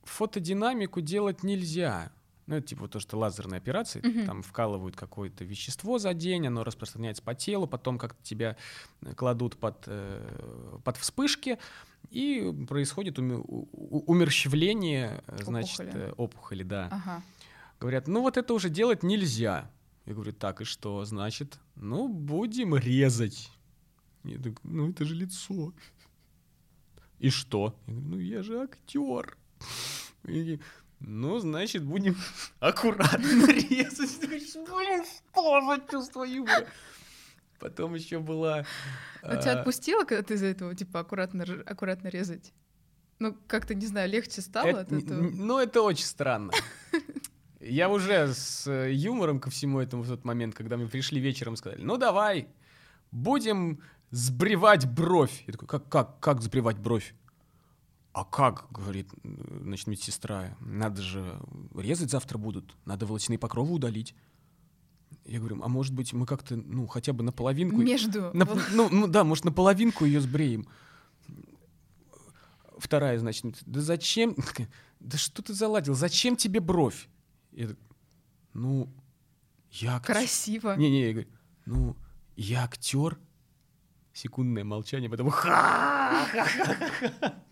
[0.03, 2.11] фотодинамику делать нельзя.
[2.47, 4.25] Ну, это типа то, что лазерные операции, Мгм.
[4.27, 8.55] там вкалывают какое-то вещество за день, оно распространяется по телу, потом как-то тебя
[9.01, 11.57] э, кладут под, э, под вспышки,
[12.11, 16.13] и происходит уме- у- у- умерщвление, э, значит, Опухоли.
[16.17, 16.87] опухоли, да.
[16.91, 17.23] Ага.
[17.79, 19.71] Говорят, ну вот это уже делать нельзя.
[20.05, 21.03] Я говорю, так, и что?
[21.03, 23.49] Значит, ну, будем резать.
[24.23, 25.73] Я так, ну это же лицо.
[27.17, 27.75] И что?
[27.87, 29.35] Я говорю, ну я же актер.
[30.99, 32.15] Ну, значит, будем
[32.59, 34.19] аккуратно резать.
[34.19, 36.67] Блин, что за чувство юмора?
[37.59, 38.65] Потом еще была...
[39.21, 42.53] А тебя а, отпустило, когда ты из-за этого, типа, аккуратно, аккуратно резать?
[43.19, 45.21] Ну, как-то, не знаю, легче стало Это от этого?
[45.21, 46.51] Ну, это очень странно.
[47.59, 51.55] Я уже с э, юмором ко всему этому в тот момент, когда мы пришли вечером,
[51.55, 52.47] сказали, ну давай,
[53.11, 53.81] будем
[54.11, 55.43] сбривать бровь.
[55.47, 57.15] Я такой, как, как, как сбривать бровь?
[58.15, 61.37] А как, говорит, значит, медсестра, надо же
[61.75, 64.15] резать завтра будут, надо волосяные покровы удалить.
[65.25, 67.75] Я говорю, а может быть, мы как-то, ну, хотя бы наполовинку...
[67.75, 68.31] Между.
[68.33, 70.65] На, ну, ну, да, может, наполовинку ее сбреем.
[72.77, 74.37] Вторая, значит, да зачем?
[75.01, 75.93] Да что ты заладил?
[75.93, 77.09] Зачем тебе бровь?
[77.51, 77.75] Я,
[78.53, 78.89] ну,
[79.71, 79.99] я...
[79.99, 80.77] Красиво.
[80.77, 81.29] Не-не, я говорю,
[81.65, 81.97] ну,
[82.37, 83.19] я актер.
[84.13, 85.31] Секундное молчание, потом...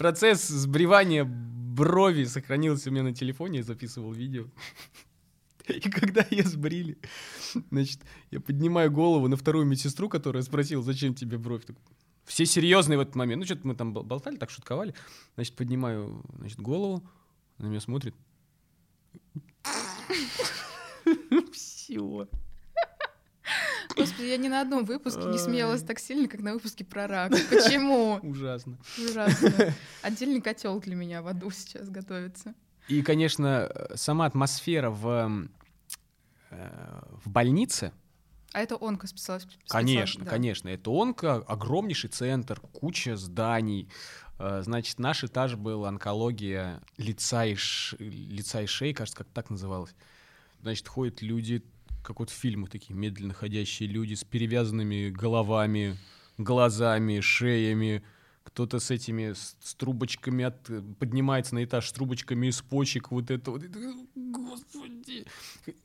[0.00, 4.46] Процесс сбривания брови сохранился у меня на телефоне, я записывал видео.
[5.68, 6.96] И когда ее сбрили,
[7.70, 11.64] значит, я поднимаю голову на вторую медсестру, которая спросила, зачем тебе бровь.
[12.24, 13.40] Все серьезные в этот момент.
[13.40, 14.94] Ну, что-то мы там болтали, так шутковали.
[15.34, 17.06] Значит, поднимаю, значит, голову,
[17.58, 18.14] она меня смотрит.
[21.52, 22.26] Все.
[23.96, 27.32] Господи, я ни на одном выпуске не смеялась так сильно, как на выпуске про рак.
[27.50, 28.18] Почему?
[28.22, 28.78] Ужасно.
[28.98, 29.74] Ужасно.
[30.02, 32.54] Отдельный котел для меня в аду сейчас готовится.
[32.88, 35.48] И, конечно, сама атмосфера в,
[36.50, 37.92] э, в больнице.
[38.52, 39.46] А это онко специально?
[39.68, 40.30] Конечно, да.
[40.30, 40.68] конечно.
[40.68, 43.88] Это онко, огромнейший центр, куча зданий.
[44.38, 47.96] Э, значит, наш этаж был онкология лица и, ш...
[47.98, 49.94] лица и шеи, кажется, как так называлось.
[50.62, 51.62] Значит, ходят люди
[52.02, 55.98] как вот в фильмах такие медленно ходящие люди с перевязанными головами,
[56.38, 58.02] глазами, шеями,
[58.42, 63.30] кто-то с этими с, с трубочками от, поднимается на этаж с трубочками из почек, вот
[63.30, 63.62] это вот.
[64.14, 65.26] Господи!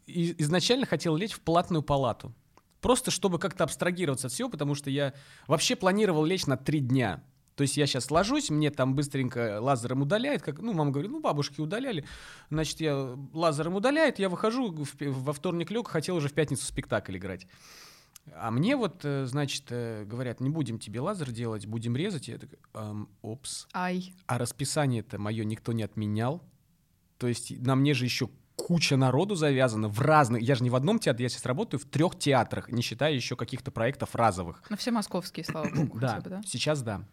[0.08, 2.34] И, изначально хотел лечь в платную палату.
[2.82, 5.14] Просто чтобы как-то абстрагироваться от всего, потому что я
[5.48, 7.24] вообще планировал лечь на три дня.
[7.56, 11.22] То есть я сейчас ложусь, мне там быстренько лазером удаляет, как, ну, мама говорит, ну,
[11.22, 12.06] бабушки удаляли,
[12.50, 17.16] значит, я лазером удаляет, я выхожу, в, во вторник лег, хотел уже в пятницу спектакль
[17.18, 17.48] играть.
[18.34, 22.28] А мне вот, э, значит, э, говорят, не будем тебе лазер делать, будем резать.
[22.28, 23.68] Я такой, эм, опс.
[23.74, 24.14] Ай.
[24.26, 26.42] А расписание-то мое никто не отменял.
[27.18, 30.42] То есть на мне же еще куча народу завязана в разных...
[30.42, 33.36] Я же не в одном театре, я сейчас работаю в трех театрах, не считая еще
[33.36, 34.64] каких-то проектов разовых.
[34.70, 36.00] Ну, все московские, слава богу.
[36.00, 37.06] Да, бы, да, сейчас да.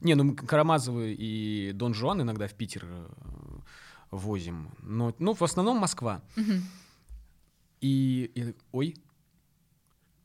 [0.00, 3.08] Не, ну Карамазовы и Дон Жуан иногда в Питер э,
[4.10, 4.70] возим.
[4.82, 6.22] Но, ну, в основном Москва.
[6.36, 6.52] Угу.
[7.80, 8.96] И, и ой,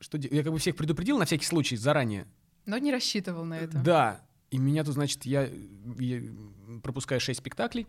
[0.00, 2.26] что я как бы всех предупредил на всякий случай заранее.
[2.66, 3.78] Но не рассчитывал на это.
[3.78, 4.20] Да.
[4.50, 5.48] И меня тут, значит, я,
[5.98, 6.22] я
[6.82, 7.86] пропускаю 6 спектаклей.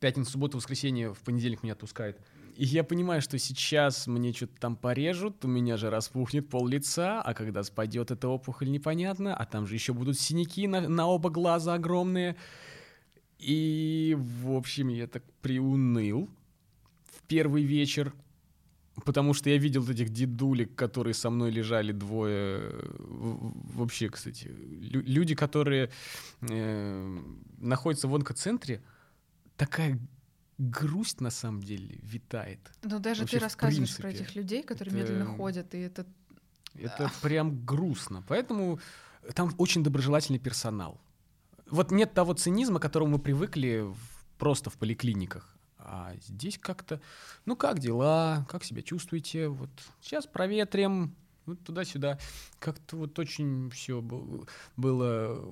[0.00, 2.18] Пятницу, субботу, воскресенье, в понедельник меня отпускают.
[2.56, 7.20] И я понимаю, что сейчас мне что-то там порежут, у меня же распухнет пол лица,
[7.20, 11.30] а когда спадет эта опухоль, непонятно, а там же еще будут синяки на, на оба
[11.30, 12.36] глаза огромные.
[13.38, 16.30] И, в общем, я так приуныл
[17.04, 18.14] в первый вечер,
[19.04, 22.72] потому что я видел этих дедулек, которые со мной лежали двое.
[22.98, 25.90] Вообще, кстати, люди, которые
[26.42, 27.18] э,
[27.58, 28.80] находятся в онкоцентре,
[29.56, 29.98] такая
[30.58, 32.60] грусть на самом деле витает.
[32.82, 35.12] Но даже Вообще, ты рассказываешь про этих людей, которые это...
[35.12, 36.06] медленно ходят, и это...
[36.74, 38.24] Это прям грустно.
[38.26, 38.80] Поэтому
[39.34, 41.00] там очень доброжелательный персонал.
[41.70, 43.96] Вот нет того цинизма, к которому мы привыкли в,
[44.38, 45.56] просто в поликлиниках.
[45.78, 47.00] А здесь как-то,
[47.44, 51.14] ну как дела, как себя чувствуете, вот сейчас проветрим,
[51.46, 52.18] вот туда-сюда.
[52.58, 54.00] Как-то вот очень все
[54.76, 55.44] было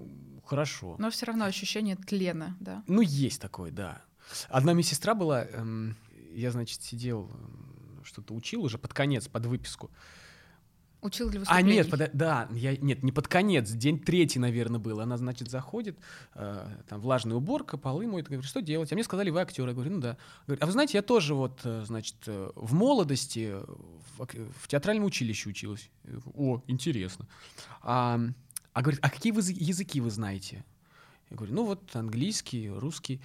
[0.45, 0.97] хорошо.
[0.99, 2.83] Но все равно ощущение тлена, да?
[2.87, 4.03] Ну, есть такое, да.
[4.49, 5.97] Одна медсестра была, эм,
[6.33, 7.31] я, значит, сидел,
[8.05, 9.91] что-то учил уже под конец, под выписку.
[11.03, 11.73] Учил для выступлений?
[11.73, 15.01] А, нет, под, да, я, нет, не под конец, день третий, наверное, был.
[15.01, 15.99] Она, значит, заходит,
[16.35, 18.93] э, там, влажная уборка, полы моют, говорит, что делать?
[18.93, 19.67] А мне сказали, вы актер.
[19.67, 20.17] Я говорю, ну да.
[20.47, 23.57] Говорит, а вы знаете, я тоже вот, э, значит, э, в молодости
[24.17, 24.27] в,
[24.61, 25.91] в театральном училище училась.
[26.37, 27.27] О, интересно.
[27.83, 28.21] А,
[28.73, 30.65] а говорит, а какие вы языки вы знаете?
[31.31, 33.21] Я говорю, ну вот английский, русский.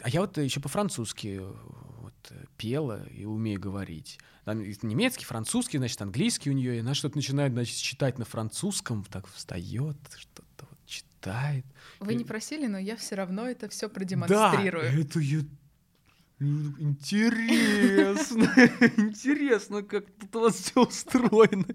[0.00, 1.52] А я вот еще по-французски э,
[2.00, 4.18] вот, э, пела и умею говорить.
[4.44, 6.76] Там немецкий, французский, значит, английский у нее.
[6.76, 11.66] И она что-то начинает, значит, читать на французском, так встает, что-то вот читает.
[12.00, 14.90] Вы не просили, но я все равно это все продемонстрирую.
[14.90, 15.40] Да, это я
[16.40, 18.44] Интересно,
[18.96, 21.66] интересно, как тут у вас все устроено.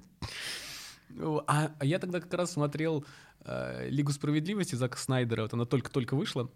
[1.48, 3.06] А, а я тогда как раз смотрел
[3.46, 6.52] э, Лигу справедливости Зака Снайдера, вот она только-только вышла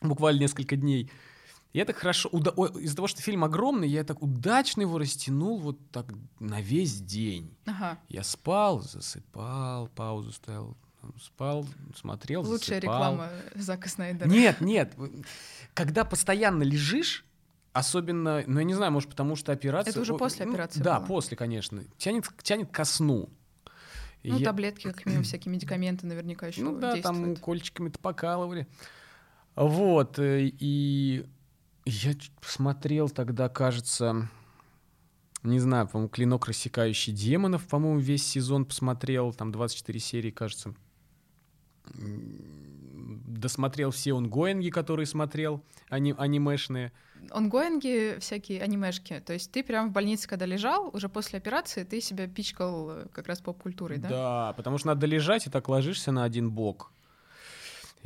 [0.00, 1.10] буквально несколько дней.
[1.72, 5.78] Я так хорошо, уда- из-за того, что фильм огромный, я так удачно его растянул вот
[5.90, 6.06] так
[6.40, 7.54] на весь день.
[7.66, 7.98] Ага.
[8.08, 10.76] Я спал, засыпал, паузу ставил,
[11.20, 12.94] спал, смотрел, Лучшая засыпал.
[13.14, 14.28] реклама Зака Снайдера.
[14.28, 14.94] Нет, нет.
[15.74, 17.26] Когда постоянно лежишь,
[17.74, 19.90] особенно, ну я не знаю, может потому что операция...
[19.90, 21.06] Это уже после ну, операции Да, было.
[21.08, 21.84] после, конечно.
[21.98, 23.28] Тянет, тянет ко сну.
[24.24, 27.40] Ну, Я- таблетки, как минимум, всякие медикаменты наверняка еще Ну да, там действуют.
[27.40, 28.66] кольчиками-то покалывали.
[29.56, 31.24] Вот, э, и
[31.86, 34.28] я смотрел тогда, кажется,
[35.42, 40.74] не знаю, по-моему, «Клинок, рассекающий демонов», по-моему, весь сезон посмотрел, там 24 серии, кажется.
[41.94, 46.92] Досмотрел все онгоинги, которые смотрел, ани- анимешные.
[47.30, 49.22] Онгоинги всякие анимешки.
[49.24, 53.06] То есть ты прям в больнице, когда лежал, уже после операции, ты себя пичкал э,
[53.12, 54.08] как раз поп-культурой, да?
[54.08, 56.92] Да, потому что надо лежать и так ложишься на один бок.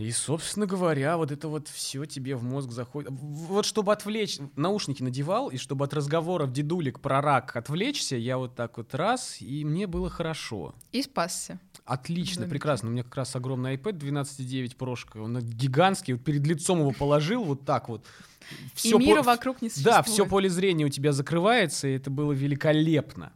[0.01, 3.11] И, собственно говоря, вот это вот все тебе в мозг заходит.
[3.13, 8.55] Вот чтобы отвлечь, наушники надевал, и чтобы от разговоров дедулек про рак отвлечься, я вот
[8.57, 10.75] так вот раз, и мне было хорошо.
[10.93, 11.61] И спасся.
[11.85, 12.89] Отлично, прекрасно.
[12.89, 17.45] У меня как раз огромный iPad 12.9 прошка, он гигантский, вот перед лицом его положил
[17.45, 18.05] вот так вот.
[18.51, 20.07] и Всё мира по- вокруг не да, существует.
[20.07, 23.33] все поле зрения у тебя закрывается, и это было великолепно.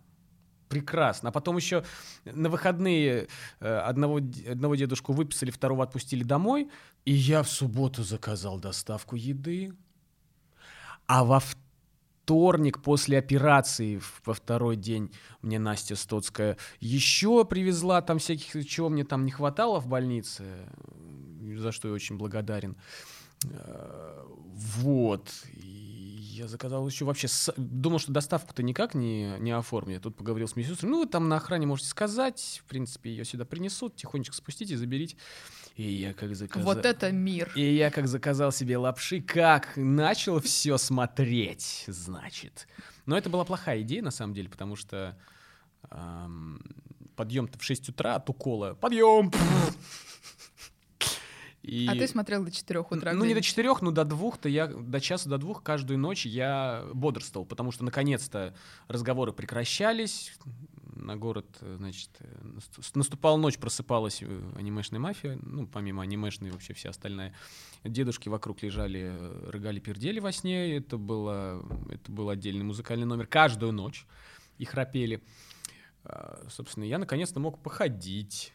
[0.75, 1.29] Прекрасно.
[1.29, 1.85] А потом еще
[2.25, 3.29] на выходные
[3.61, 4.17] э, одного,
[4.51, 6.69] одного дедушку выписали, второго отпустили домой,
[7.05, 9.73] и я в субботу заказал доставку еды.
[11.07, 11.41] А во
[12.25, 19.05] вторник после операции, во второй день, мне Настя Стоцкая еще привезла там всяких, чего мне
[19.05, 20.45] там не хватало в больнице,
[21.41, 22.77] э, за что я очень благодарен.
[23.45, 24.25] Э,
[24.83, 25.31] Вот.
[26.35, 27.29] Я заказал еще вообще...
[27.29, 30.03] с- Думал, что доставку-то никак не, не оформят.
[30.03, 30.91] Тут поговорил с медсестрой.
[30.91, 32.61] Ну, вы там на охране можете сказать.
[32.65, 33.95] В принципе, ее сюда принесут.
[33.95, 35.17] Тихонечко спустите, заберите.
[35.77, 36.75] И я как заказал...
[36.75, 37.53] Вот это мир.
[37.55, 42.67] И я как заказал себе лапши, как начал все смотреть, значит.
[43.07, 45.17] Но это была плохая идея, на самом деле, потому что
[47.15, 48.75] подъем-то в 6 утра от укола.
[48.75, 49.31] Подъем!
[51.65, 51.87] И...
[51.89, 52.91] А ты смотрел до 4 утра.
[52.91, 53.45] Ну, не до где-нибудь?
[53.45, 57.85] четырех, но до двух-то я, до часа до двух каждую ночь я бодрствовал, потому что
[57.85, 58.55] наконец-то
[58.87, 60.33] разговоры прекращались,
[60.95, 62.11] на город, значит,
[62.43, 67.35] насту- наступала ночь, просыпалась э, анимешная мафия, ну, помимо анимешной вообще вся остальная.
[67.83, 73.27] Дедушки вокруг лежали, э, рыгали, пердели во сне, это, было, это был отдельный музыкальный номер
[73.27, 74.07] каждую ночь,
[74.59, 75.23] и храпели.
[76.05, 78.54] А, Собственно, я наконец-то мог походить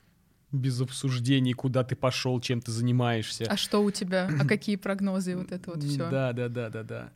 [0.51, 3.45] без обсуждений, куда ты пошел, чем ты занимаешься.
[3.49, 4.29] А что у тебя?
[4.39, 5.35] А какие прогнозы?
[5.37, 6.09] Вот это вот все.
[6.09, 7.11] Да, да, да, да, да.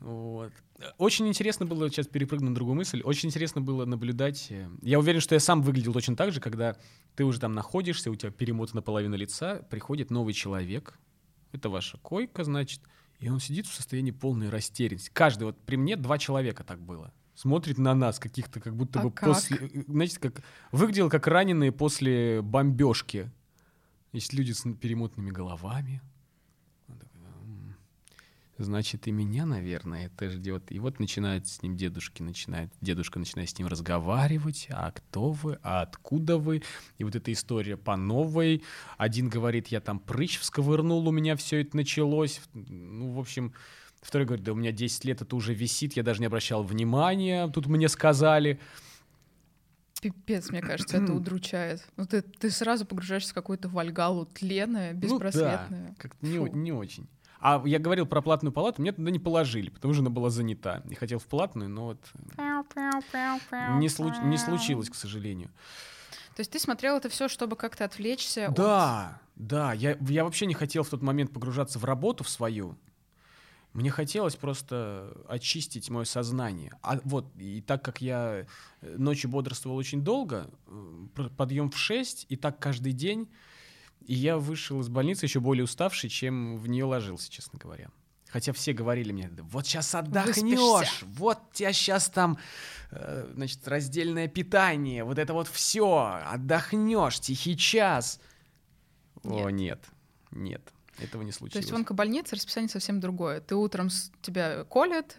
[0.00, 0.52] Вот.
[0.98, 4.48] Очень интересно было, сейчас перепрыгну на другую мысль, очень интересно было наблюдать.
[4.50, 6.76] э, Я уверен, что я сам выглядел точно так же, когда
[7.14, 10.98] ты уже там находишься, у тебя перемотана половина лица, приходит новый человек,
[11.52, 12.82] это ваша койка, значит,
[13.20, 15.10] и он сидит в состоянии полной растерянности.
[15.14, 17.10] Каждый, вот при мне два человека так было.
[17.36, 19.28] Смотрит на нас, каких-то как будто А бы как?
[19.28, 19.58] после...
[19.58, 20.42] э, Знаете, как...
[20.72, 23.30] Выглядел как раненые после бомбежки.
[24.12, 26.00] Есть люди с перемотанными головами.
[26.88, 27.76] Он такой, «М,
[28.56, 30.72] Значит, и меня, наверное, это ждет.
[30.72, 34.68] И вот начинает с ним дедушки, начинает, дедушка начинает с ним разговаривать.
[34.70, 35.58] А кто вы?
[35.62, 36.62] А откуда вы?
[36.96, 38.62] И вот эта история по новой.
[38.96, 42.40] Один говорит, я там прыщ всковырнул, у меня все это началось.
[42.54, 43.52] Ну, в общем,
[44.06, 47.48] второй говорит, да у меня 10 лет это уже висит, я даже не обращал внимания,
[47.48, 48.58] тут мне сказали.
[50.00, 51.86] Пипец, мне кажется, это удручает.
[51.96, 55.88] Ну, ты, ты сразу погружаешься в какую-то вальгалу тленное, Ну беспросветное.
[55.88, 57.06] да, как-то не, не очень.
[57.40, 60.82] А я говорил про платную палату, меня туда не положили, потому что она была занята.
[60.88, 61.98] Я хотел в платную, но вот
[63.78, 65.48] не, случ- не случилось, к сожалению.
[66.34, 70.46] То есть ты смотрел это все, чтобы как-то отвлечься от- Да, да, я, я вообще
[70.46, 72.76] не хотел в тот момент погружаться в работу в свою.
[73.76, 76.72] Мне хотелось просто очистить мое сознание.
[76.80, 78.46] А вот, и так как я
[78.80, 83.28] э, ночью бодрствовал очень долго, э, подъем в 6, и так каждый день,
[84.06, 87.90] и я вышел из больницы еще более уставший, чем в нее ложился, честно говоря.
[88.28, 91.04] Хотя все говорили мне, «Да вот сейчас отдохнешь, Выспишься.
[91.04, 92.38] вот тебя сейчас там,
[92.92, 98.20] э, значит, раздельное питание, вот это вот все, отдохнешь, тихий час.
[99.22, 99.84] О, нет,
[100.30, 100.62] нет,
[101.00, 101.64] этого не То случилось.
[101.64, 103.40] есть в онкобольнице расписание совсем другое.
[103.40, 103.88] Ты утром
[104.22, 105.16] тебя колят,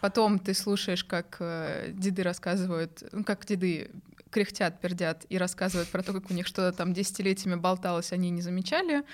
[0.00, 3.90] потом ты слушаешь, как э, деды рассказывают, ну, как деды
[4.30, 8.42] кряхтят, пердят и рассказывают про то, как у них что-то там десятилетиями болталось, они не
[8.42, 9.04] замечали.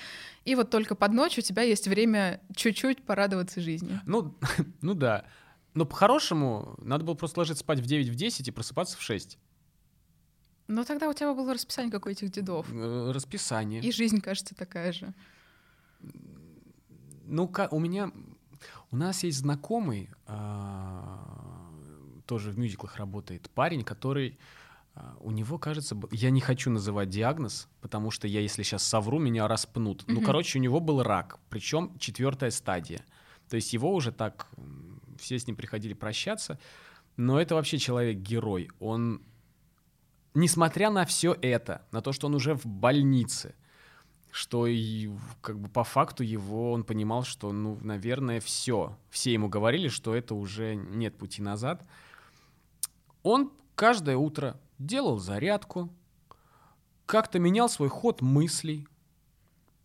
[0.45, 4.01] И вот только под ночь у тебя есть время чуть-чуть порадоваться жизни.
[4.07, 4.37] Ну,
[4.81, 5.25] ну да.
[5.75, 9.39] Но по-хорошему, надо было просто ложиться спать в 9, в 10 и просыпаться в 6.
[10.67, 12.67] Но тогда у тебя было расписание, как у этих дедов.
[12.73, 13.83] Э, Расписание.
[13.83, 15.13] И жизнь, кажется, такая же.
[17.27, 18.11] Ну, ка- у меня...
[18.91, 21.71] У нас есть знакомый, а,
[22.27, 24.39] тоже в мюзиклах работает, парень, который...
[24.95, 29.19] а, У него, кажется, я не хочу называть диагноз, потому что я, если сейчас совру,
[29.19, 30.05] меня распнут.
[30.07, 30.25] Ну, Мгм.
[30.25, 33.05] короче, у него был рак, причем четвертая стадия.
[33.49, 34.49] То есть его уже так,
[35.19, 36.59] все с ним приходили прощаться.
[37.17, 38.71] Но это вообще человек-герой.
[38.81, 39.21] Он
[40.35, 43.55] несмотря на все это, на то, что он уже в больнице,
[44.35, 48.99] что и как бы по факту его он понимал, что, ну, наверное, все.
[49.09, 51.87] Все ему говорили, что это уже нет пути назад.
[53.23, 55.89] Он каждое утро делал зарядку,
[57.07, 58.89] как-то менял свой ход мыслей.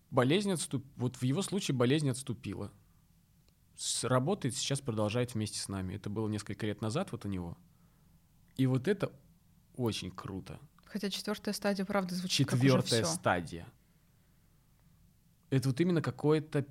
[0.10, 0.84] Болезнь отступ...
[0.96, 2.72] Вот в его случае болезнь отступила.
[3.76, 4.04] С...
[4.04, 5.94] Работает, сейчас продолжает вместе с нами.
[5.94, 7.56] Это было несколько лет назад вот у него.
[8.58, 9.12] И вот это
[9.76, 10.60] очень круто.
[10.86, 13.68] Хотя четвертая стадия, правда, звучит Четвертая как стадия.
[15.50, 16.62] Это вот именно какая-то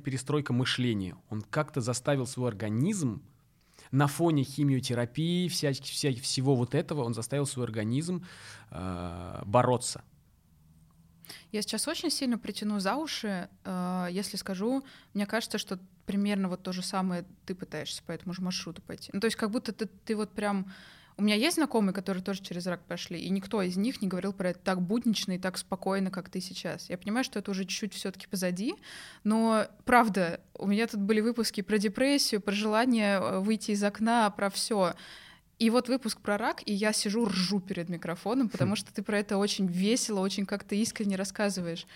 [0.00, 1.16] перестройка мышления.
[1.30, 3.22] Он как-то заставил свой организм
[3.90, 8.24] на фоне химиотерапии, вся, вся, всего вот этого, он заставил свой организм
[8.70, 10.02] э, бороться.
[11.52, 16.62] Я сейчас очень сильно притяну за уши, э, если скажу, мне кажется, что примерно вот
[16.62, 19.10] то же самое ты пытаешься по этому же маршруту пойти.
[19.12, 20.72] Ну, то есть как будто ты, ты вот прям
[21.20, 24.32] у меня есть знакомые, которые тоже через рак прошли, и никто из них не говорил
[24.32, 26.88] про это так буднично и так спокойно, как ты сейчас.
[26.88, 28.74] Я понимаю, что это уже чуть-чуть все-таки позади,
[29.22, 34.30] но правда, у меня тут были выпуски про депрессию, про желание э, выйти из окна,
[34.30, 34.94] про все.
[35.58, 39.18] И вот выпуск про рак, и я сижу, ржу перед микрофоном, потому что ты про
[39.18, 41.86] это очень весело, очень как-то искренне рассказываешь.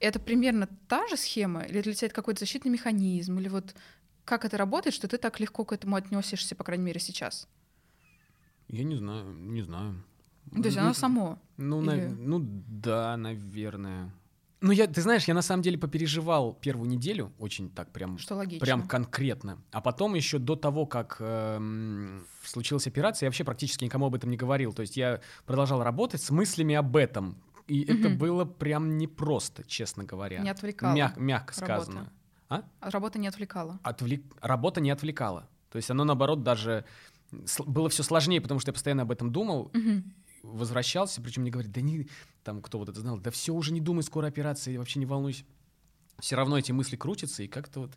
[0.00, 3.76] Это примерно та же схема, или для тебя это какой-то защитный механизм, или вот
[4.24, 7.46] как это работает, что ты так легко к этому отнесешься, по крайней мере, сейчас?
[8.68, 10.02] Я не знаю, не знаю.
[10.52, 11.38] То есть оно само?
[11.56, 12.06] Ну, Или...
[12.06, 12.16] на...
[12.16, 14.12] ну да, наверное.
[14.60, 18.34] Ну, я, ты знаешь, я на самом деле попереживал первую неделю очень так прям, Что
[18.34, 18.64] логично.
[18.64, 19.58] прям конкретно.
[19.70, 24.30] А потом еще до того, как э, случилась операция, я вообще практически никому об этом
[24.30, 24.72] не говорил.
[24.72, 27.36] То есть я продолжал работать с мыслями об этом.
[27.68, 28.00] И mm-hmm.
[28.00, 30.40] это было прям непросто, честно говоря.
[30.40, 30.94] Не отвлекало.
[30.94, 32.10] Мяг, мягко сказано.
[32.48, 32.64] Работа.
[32.80, 32.90] А?
[32.90, 33.78] Работа не отвлекала.
[33.84, 34.22] Отвлек...
[34.40, 35.48] Работа не отвлекала.
[35.70, 36.84] То есть оно, наоборот, даже
[37.66, 40.02] было все сложнее, потому что я постоянно об этом думал, угу.
[40.42, 42.08] возвращался, причем мне говорят, да не,
[42.42, 45.44] там кто вот это знал, да все уже не думай, скоро операция, вообще не волнуйся.
[46.18, 47.96] Все равно эти мысли крутятся, и как-то вот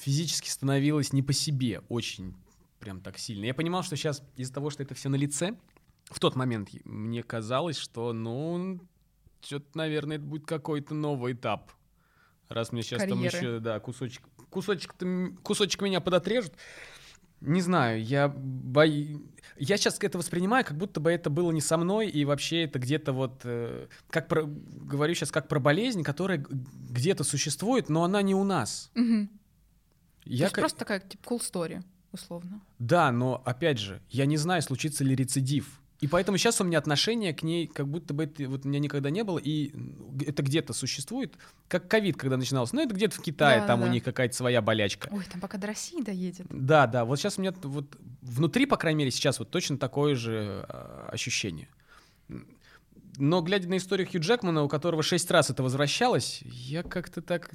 [0.00, 2.34] физически становилось не по себе очень
[2.78, 3.44] прям так сильно.
[3.44, 5.56] Я понимал, что сейчас из-за того, что это все на лице,
[6.04, 8.80] в тот момент мне казалось, что, ну,
[9.40, 11.72] что-то, наверное, это будет какой-то новый этап.
[12.48, 13.30] Раз мне сейчас Карьеры.
[13.30, 14.94] там еще, да, кусочек, кусочек,
[15.42, 16.52] кусочек меня подотрежут,
[17.42, 19.18] не знаю, я боюсь...
[19.58, 22.78] Я сейчас это воспринимаю, как будто бы это было не со мной, и вообще это
[22.78, 23.42] где-то вот...
[23.44, 24.44] Э, как про...
[24.44, 28.90] Говорю сейчас как про болезнь, которая где-то существует, но она не у нас.
[28.94, 29.28] Угу.
[30.24, 30.62] Я То как...
[30.62, 32.62] просто такая, типа, cool story, условно.
[32.78, 35.81] Да, но, опять же, я не знаю, случится ли рецидив.
[36.02, 38.80] И поэтому сейчас у меня отношение к ней, как будто бы это вот у меня
[38.80, 39.72] никогда не было, и
[40.26, 41.36] это где-то существует,
[41.68, 42.74] как ковид, когда начинался.
[42.74, 43.86] Ну, это где-то в Китае, да, там да.
[43.86, 45.08] у них какая-то своя болячка.
[45.12, 46.46] Ой, там пока до России доедет.
[46.50, 47.04] Да, да.
[47.04, 51.08] Вот сейчас у меня вот внутри, по крайней мере, сейчас вот точно такое же э,
[51.12, 51.68] ощущение.
[53.18, 57.52] Но глядя на историю Хью Джекмана, у которого шесть раз это возвращалось, я как-то так...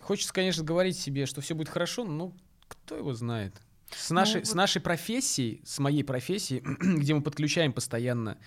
[0.00, 2.32] Хочется, конечно, говорить себе, что все будет хорошо, но
[2.66, 3.60] кто его знает.
[3.90, 6.60] С нашей, ну, с нашей профессией, с моей профессией,
[6.98, 8.38] где мы подключаем постоянно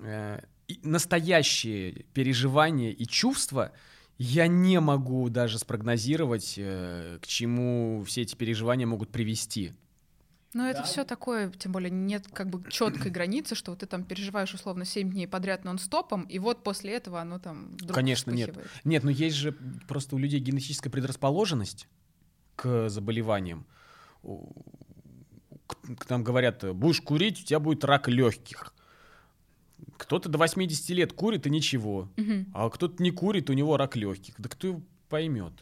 [0.00, 0.40] э,
[0.82, 3.72] настоящие переживания и чувства,
[4.18, 9.72] я не могу даже спрогнозировать, э, к чему все эти переживания могут привести.
[10.54, 10.70] Но да.
[10.70, 14.54] это все такое, тем более нет как бы четкой границы, что вот ты там переживаешь
[14.54, 18.56] условно 7 дней подряд нон-стопом, и вот после этого оно там вдруг Конечно, нет.
[18.84, 19.52] Нет, но есть же
[19.88, 21.88] просто у людей генетическая предрасположенность
[22.56, 23.66] к заболеваниям
[26.08, 28.74] там говорят, будешь курить, у тебя будет рак легких.
[29.96, 32.46] Кто-то до 80 лет курит и ничего, угу.
[32.54, 34.34] а кто-то не курит, у него рак легких.
[34.38, 35.52] Да кто его поймет?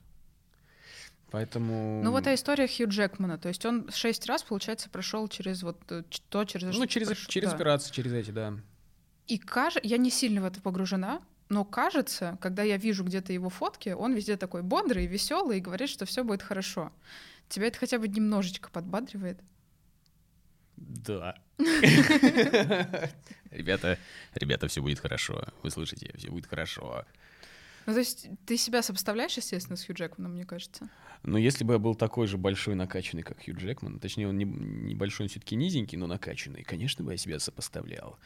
[1.30, 2.02] Поэтому...
[2.04, 5.78] Ну вот а история Хью Джекмана, то есть он шесть раз, получается, прошел через вот
[5.90, 7.56] э, то, через Ну, через, прошел, через да.
[7.56, 8.54] операции, через эти, да.
[9.28, 13.48] И кажется, я не сильно в это погружена, но кажется, когда я вижу где-то его
[13.48, 16.92] фотки, он везде такой бодрый, веселый и говорит, что все будет хорошо.
[17.52, 19.38] Тебя это хотя бы немножечко подбадривает?
[20.78, 21.36] Да.
[23.50, 23.98] Ребята,
[24.34, 25.44] ребята, все будет хорошо.
[25.62, 27.04] Вы слышите, все будет хорошо.
[27.84, 30.88] Ну, то есть ты себя сопоставляешь, естественно, с Хью Джекманом, мне кажется?
[31.24, 34.46] Ну, если бы я был такой же большой накачанный, как Хью Джекман, точнее, он не,
[34.46, 38.18] небольшой, он все-таки низенький, но накачанный, конечно бы я себя сопоставлял.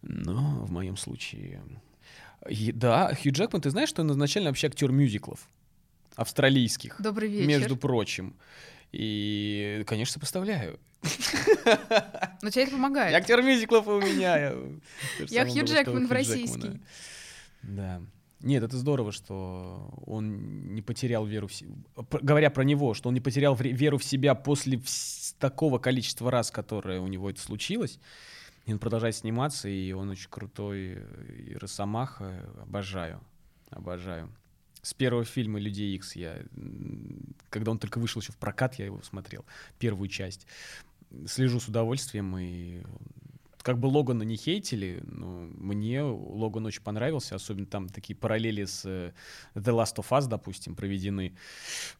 [0.00, 1.62] Но в моем случае...
[2.48, 5.50] И, да, Хью Джекман, ты знаешь, что он изначально вообще актер мюзиклов?
[6.16, 7.00] Австралийских.
[7.00, 7.46] Добрый вечер.
[7.46, 8.36] Между прочим.
[8.92, 10.78] И, конечно, поставляю.
[12.42, 13.12] Но тебе это помогает.
[13.12, 14.54] Я актер мюзиклов у меня.
[15.28, 16.80] Я Хью Джекман в российский.
[17.62, 18.00] Да.
[18.40, 21.74] Нет, это здорово, что он не потерял веру в себя.
[22.20, 24.80] Говоря про него, что он не потерял веру в себя после
[25.38, 27.98] такого количества раз, которое у него это случилось.
[28.66, 30.98] И он продолжает сниматься, и он очень крутой.
[31.38, 33.20] И Росомаха обожаю.
[33.70, 34.30] Обожаю.
[34.84, 36.42] С первого фильма «Людей Икс» я...
[37.48, 39.46] Когда он только вышел еще в прокат, я его смотрел.
[39.78, 40.46] Первую часть.
[41.26, 42.82] Слежу с удовольствием, и
[43.62, 48.82] как бы Логана не хейтили, но мне Логан очень понравился, особенно там такие параллели с
[48.84, 49.12] э,
[49.54, 51.34] The Last of Us, допустим, проведены.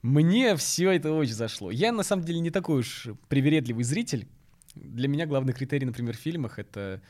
[0.02, 1.70] Мне все это очень зашло.
[1.70, 4.28] Я, на самом деле, не такой уж привередливый зритель.
[4.74, 7.00] Для меня главный критерий, например, в фильмах— это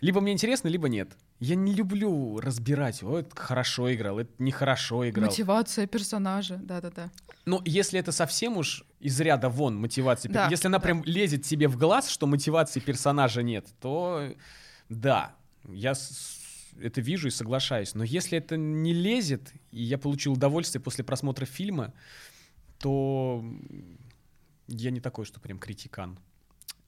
[0.00, 1.16] либо мне интересно, либо нет.
[1.40, 5.26] Я не люблю разбирать, о, это хорошо играл, это нехорошо играл.
[5.26, 7.10] Мотивация персонажа, да-да-да.
[7.44, 10.84] Но если это совсем уж из ряда вон мотивация, да, если она да.
[10.84, 14.32] прям лезет тебе в глаз, что мотивации персонажа нет, то
[14.88, 15.34] да,
[15.68, 15.94] я
[16.80, 17.94] это вижу и соглашаюсь.
[17.94, 21.92] Но если это не лезет, и я получил удовольствие после просмотра фильма,
[22.78, 23.44] то
[24.66, 26.18] я не такой, что прям критикан.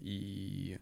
[0.00, 0.78] И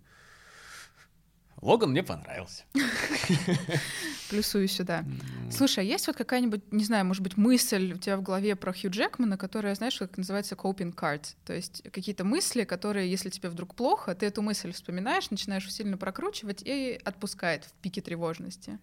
[1.62, 2.64] Логан мне понравился.
[4.30, 5.04] Плюсую сюда.
[5.50, 8.72] Слушай, а есть вот какая-нибудь, не знаю, может быть, мысль у тебя в голове про
[8.72, 11.34] Хью Джекмана, которая, знаешь, как называется coping cards?
[11.44, 15.98] То есть какие-то мысли, которые, если тебе вдруг плохо, ты эту мысль вспоминаешь, начинаешь сильно
[15.98, 18.78] прокручивать и отпускает в пике тревожности.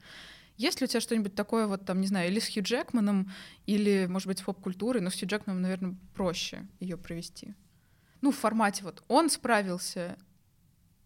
[0.58, 3.32] Есть ли у тебя что-нибудь такое, вот там, не знаю, или с Хью Джекманом,
[3.66, 7.54] или, может быть, с поп-культурой, но с Хью Джекманом, наверное, проще ее провести?
[8.22, 10.18] Ну, в формате вот он справился,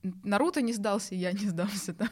[0.03, 2.09] Наруто не сдался, я не сдался там.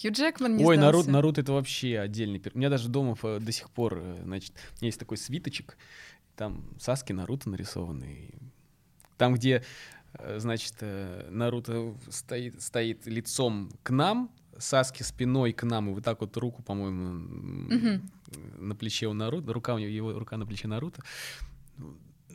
[0.00, 0.80] Хью Джекман не Ой, сдался.
[0.80, 2.42] Наруто, Наруто это вообще отдельный.
[2.52, 5.76] У меня даже дома до сих пор, э, значит, есть такой свиточек,
[6.36, 8.30] там Саски, Наруто нарисованы.
[9.18, 9.62] Там, где,
[10.14, 16.04] э, значит, э, Наруто стоит, стоит лицом к нам, Саски спиной к нам, и вот
[16.04, 18.02] так вот руку, по-моему, угу.
[18.58, 21.02] на плече у Наруто, рука у него, его рука на плече Наруто.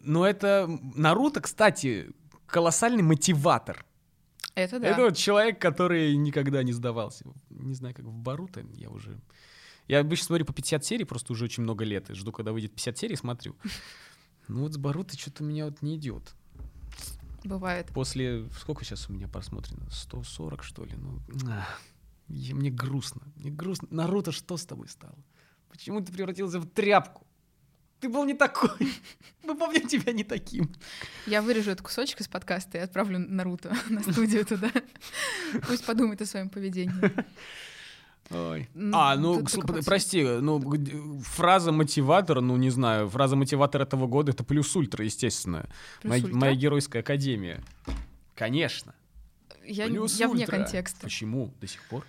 [0.01, 2.11] Но это Наруто, кстати,
[2.45, 3.85] колоссальный мотиватор
[4.57, 4.87] это да.
[4.87, 7.25] Это вот человек, который никогда не сдавался.
[7.49, 9.19] Не знаю, как в Баруто, я уже...
[9.87, 12.73] Я обычно смотрю по 50 серий, просто уже очень много лет, и жду, когда выйдет
[12.73, 13.55] 50 серий, смотрю.
[14.49, 16.33] Ну вот с Баруто что-то у меня вот не идет.
[17.43, 17.87] Бывает.
[17.93, 18.47] После...
[18.57, 19.85] Сколько сейчас у меня просмотрено?
[19.91, 20.93] 140, что ли?
[20.95, 21.81] Ну, ах,
[22.29, 23.21] мне грустно.
[23.35, 23.89] Мне грустно.
[23.91, 25.17] Наруто, что с тобой стало?
[25.69, 27.26] Почему ты превратился в тряпку?
[27.99, 28.93] Ты был не такой.
[29.43, 30.71] Мы помним тебя не таким.
[31.25, 34.71] Я вырежу этот кусочек из подкаста и отправлю Наруто на студию туда.
[35.67, 36.93] Пусть подумает о своем поведении.
[38.29, 38.69] Ой.
[38.91, 39.43] А, ну,
[39.85, 40.59] прости, ну,
[41.21, 45.69] фраза мотиватор, ну, не знаю, фраза мотиватор этого года— это плюс ультра, естественно.
[46.01, 46.37] Плюс моя, ультра?
[46.37, 47.63] моя геройская академия.
[48.35, 48.93] Конечно.
[49.65, 51.01] Я, плюс я вне контекста.
[51.01, 52.05] Почему до сих пор?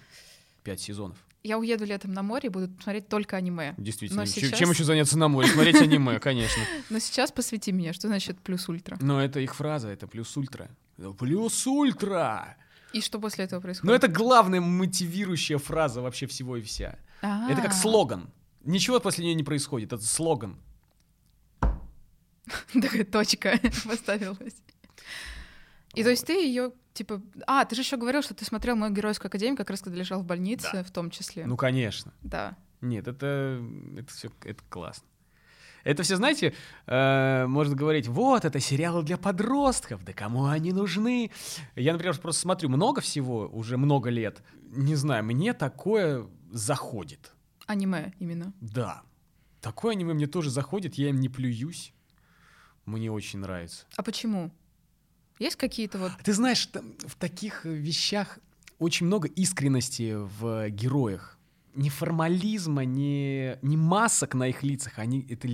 [0.64, 3.74] Пять сезонов я уеду летом на море и буду смотреть только аниме.
[3.76, 4.26] Действительно.
[4.26, 4.58] сейчас...
[4.58, 5.48] Чем еще заняться на море?
[5.48, 6.62] Смотреть аниме, конечно.
[6.90, 8.98] Но сейчас посвяти меня, что значит плюс ультра?
[9.00, 10.68] Но это их фраза, это плюс ультра.
[11.18, 12.56] Плюс ультра!
[12.92, 13.88] И что после этого происходит?
[13.88, 16.98] Ну, это главная мотивирующая фраза вообще всего и вся.
[17.22, 17.52] А-а-а.
[17.52, 18.30] Это как слоган.
[18.64, 20.58] Ничего после нее не происходит, это слоган.
[22.72, 24.56] Такая точка поставилась.
[26.00, 28.92] И то есть ты ее типа, а, ты же еще говорил, что ты смотрел мою
[28.92, 30.82] геройскую академию, как раз когда лежал в больнице, да.
[30.82, 31.46] в том числе.
[31.46, 32.12] Ну, конечно.
[32.22, 32.56] Да.
[32.80, 33.62] Нет, это,
[33.96, 35.06] это все, это классно.
[35.84, 36.54] Это все, знаете,
[36.86, 41.30] э, можно говорить, вот, это сериалы для подростков, да кому они нужны?
[41.76, 44.42] Я, например, просто смотрю много всего, уже много лет.
[44.70, 47.32] Не знаю, мне такое заходит.
[47.66, 48.52] Аниме именно.
[48.60, 49.02] Да.
[49.60, 51.94] Такое аниме мне тоже заходит, я им не плююсь.
[52.84, 53.86] Мне очень нравится.
[53.96, 54.50] А почему?
[55.38, 56.12] Есть какие-то вот...
[56.22, 56.68] Ты знаешь,
[57.06, 58.38] в таких вещах
[58.78, 61.38] очень много искренности в героях.
[61.74, 64.98] Ни формализма, ни, ни масок на их лицах.
[64.98, 65.48] Они, это,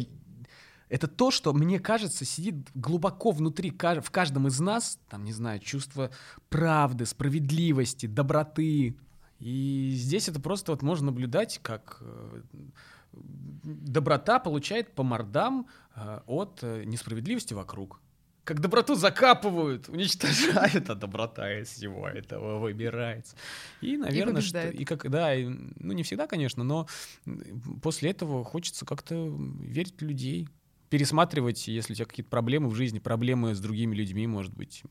[0.88, 4.98] это то, что, мне кажется, сидит глубоко внутри в каждом из нас.
[5.08, 6.10] Там, не знаю, чувство
[6.48, 8.96] правды, справедливости, доброты.
[9.40, 12.42] И здесь это просто вот можно наблюдать, как э,
[13.12, 18.00] доброта получает по мордам э, от э, несправедливости вокруг
[18.44, 23.36] как доброту закапывают, уничтожают, а доброта из всего этого выбирается.
[23.80, 26.86] И, наверное, и что, и как, да, и, ну не всегда, конечно, но
[27.82, 30.48] после этого хочется как-то верить в людей,
[30.90, 34.82] пересматривать, если у тебя какие-то проблемы в жизни, проблемы с другими людьми, может быть,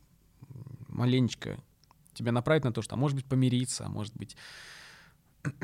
[0.87, 1.57] маленечко
[2.13, 4.35] тебя направить на то, что, а может быть, помириться, а может быть,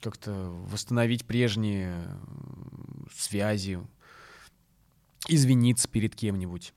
[0.00, 1.94] как-то восстановить прежние
[3.14, 3.80] связи,
[5.28, 6.72] извиниться перед кем-нибудь.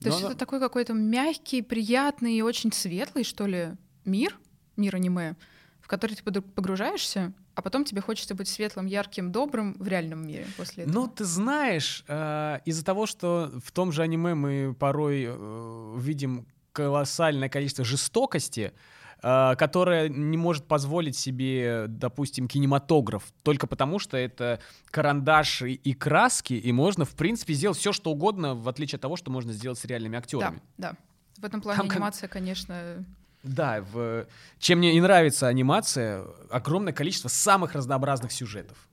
[0.00, 4.38] То есть это такой какой-то мягкий, приятный и очень светлый, что ли, мир,
[4.76, 5.36] мир аниме,
[5.80, 10.46] в который ты погружаешься, а потом тебе хочется быть светлым, ярким, добрым в реальном мире
[10.56, 10.94] после этого.
[10.94, 16.46] Ну, ты знаешь, э, из-за того, что в том же аниме мы порой э, видим
[16.72, 18.72] колоссальное количество жестокости,
[19.20, 24.60] которая не может позволить себе, допустим, кинематограф, только потому что это
[24.90, 29.02] карандаш и, и краски, и можно, в принципе, сделать все, что угодно, в отличие от
[29.02, 30.62] того, что можно сделать с реальными актерами.
[30.78, 30.96] Да, да.
[31.38, 33.04] В этом плане Там, анимация, конечно,
[33.42, 34.26] Да, в...
[34.58, 38.89] чем мне и нравится анимация, огромное количество самых разнообразных сюжетов.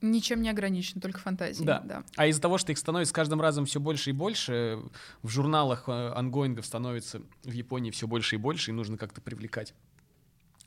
[0.00, 1.66] Ничем не ограничена, только фантазией.
[1.66, 1.80] Да.
[1.80, 2.04] да.
[2.16, 4.80] А из-за того, что их становится с каждым разом все больше и больше,
[5.22, 9.74] в журналах э, ангоингов становится в Японии все больше и больше, и нужно как-то привлекать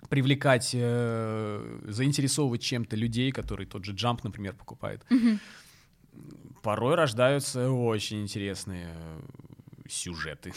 [0.07, 5.05] привлекать, э, заинтересовывать чем-то людей, которые тот же Jump, например, покупают.
[5.09, 5.39] Мгм.
[6.63, 9.21] Порой рождаются очень интересные э,
[9.89, 10.53] сюжеты.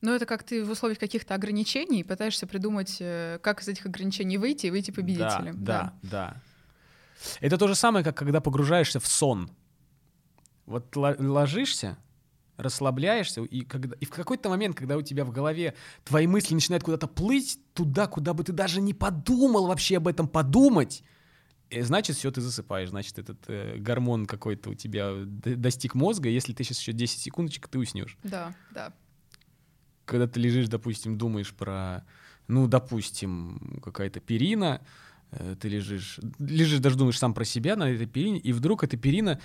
[0.00, 4.38] Но это как ты в условиях каких-то ограничений пытаешься придумать, э, как из этих ограничений
[4.38, 5.62] выйти и выйти победителем.
[5.62, 6.42] Да, да, да.
[7.40, 9.50] Это то же самое, как когда погружаешься в сон.
[10.66, 11.98] Вот ло- ложишься,
[12.56, 16.84] расслабляешься, и, когда, и в какой-то момент, когда у тебя в голове твои мысли начинают
[16.84, 21.02] куда-то плыть, туда, куда бы ты даже не подумал вообще об этом подумать,
[21.70, 22.90] э, значит, все, ты засыпаешь.
[22.90, 27.20] Значит, этот э, гормон какой-то у тебя достиг мозга, и если ты сейчас еще 10
[27.20, 28.16] секундочек, ты уснешь.
[28.22, 28.92] Да, да.
[30.04, 32.04] когда ты лежишь, допустим, думаешь про,
[32.48, 34.80] ну, допустим, какая-то перина,
[35.60, 39.40] ты лежишь, лежишь, даже думаешь сам про себя на этой перине, и вдруг эта перина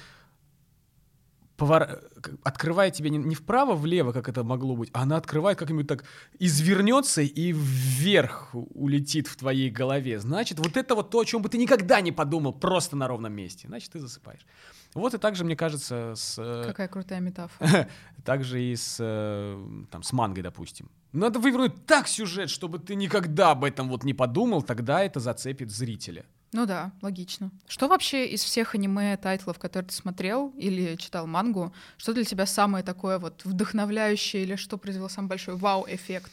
[1.57, 2.01] повор...
[2.43, 6.05] открывает тебя не, не вправо-влево, как это могло быть, а она открывает как-нибудь так,
[6.39, 10.19] извернется и вверх улетит в твоей голове.
[10.19, 13.33] Значит, вот это вот то, о чем бы ты никогда не подумал, просто на ровном
[13.33, 13.67] месте.
[13.67, 14.45] Значит, ты засыпаешь.
[14.93, 16.35] Вот и так же, мне кажется, с...
[16.37, 17.89] э, Какая крутая метафора.
[18.25, 20.89] также и с, э, там, с мангой, допустим.
[21.13, 25.71] Надо вывернуть так сюжет, чтобы ты никогда об этом вот не подумал, тогда это зацепит
[25.71, 26.25] зрителя.
[26.53, 27.51] Ну да, логично.
[27.67, 32.83] Что вообще из всех аниме-тайтлов, которые ты смотрел или читал мангу, что для тебя самое
[32.83, 36.31] такое вот вдохновляющее или что произвело самый большой вау-эффект?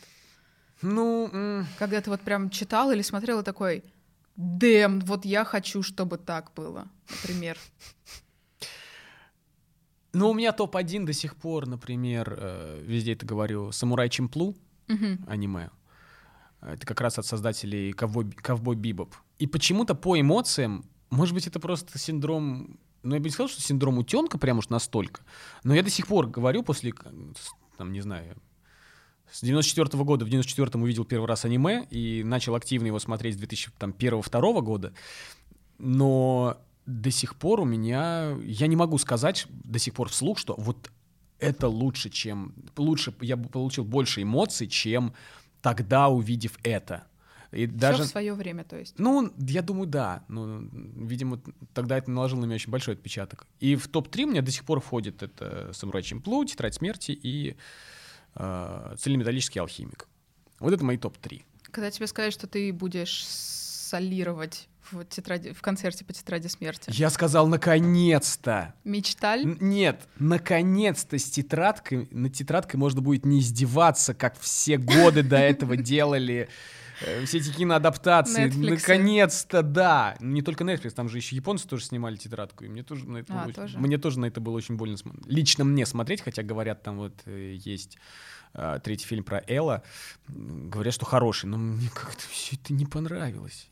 [0.82, 3.82] Ну, м, Когда ты вот прям читал или смотрел и такой,
[4.36, 7.58] дэм, вот я хочу, чтобы так было, например.
[10.14, 14.56] Ну, у меня топ-1 до сих пор, например, э, везде это говорю, «Самурай Чемплу»
[14.86, 15.24] Мгм.
[15.28, 15.70] аниме.
[16.60, 19.14] Это как раз от создателей «Ковбой, Ковбой Бибоп».
[19.38, 22.78] И почему-то по эмоциям, может быть, это просто синдром...
[23.02, 25.22] Ну, я бы не сказал, что синдром утенка прям уж настолько.
[25.62, 26.94] Но я до сих пор говорю после,
[27.76, 28.36] там, не знаю,
[29.30, 33.42] с 94 года, в 94-м увидел первый раз аниме и начал активно его смотреть с
[33.42, 34.94] 2001-2002 года.
[35.78, 36.56] Но
[36.86, 38.36] до сих пор у меня...
[38.42, 40.90] Я не могу сказать до сих пор вслух, что вот
[41.38, 42.54] это лучше, чем...
[42.76, 45.14] Лучше, я бы получил больше эмоций, чем
[45.62, 47.04] тогда, увидев это.
[47.52, 47.98] И Даже...
[47.98, 48.08] даже...
[48.08, 48.98] в свое время, то есть.
[48.98, 50.24] Ну, я думаю, да.
[50.28, 51.40] Ну, видимо,
[51.72, 53.46] тогда это наложило на меня очень большой отпечаток.
[53.60, 57.56] И в топ-3 у меня до сих пор входит это «Самурай Чемплу», «Тетрадь смерти» и
[58.34, 60.08] э, «Цельнометаллический алхимик».
[60.58, 61.42] Вот это мои топ-3.
[61.70, 66.90] Когда тебе сказали, что ты будешь солировать в, тетради, в концерте по тетради смерти.
[66.92, 68.74] Я сказал «наконец-то».
[68.84, 69.42] Мечталь?
[69.44, 75.36] Н- Нет, наконец-то с тетрадкой, на тетрадкой можно будет не издеваться, как все годы до
[75.38, 76.48] этого делали
[77.00, 78.46] э, все эти киноадаптации.
[78.48, 80.16] Наконец-то, да.
[80.20, 82.64] Не только Netflix, там же еще японцы тоже снимали тетрадку.
[82.64, 83.78] И мне тоже на это, А, было очень- тоже?
[83.78, 84.96] мне тоже на это было очень больно.
[85.26, 87.96] Лично мне смотреть, хотя говорят, там вот э, есть
[88.54, 89.82] э, третий фильм про Элла.
[90.28, 93.68] Говорят, что хороший, но мне как-то все это не понравилось.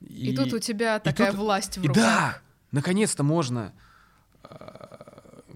[0.00, 2.02] И, тут у тебя такая тут- власть в и руках.
[2.04, 2.38] да,
[2.72, 3.72] наконец-то можно
[4.44, 4.48] э,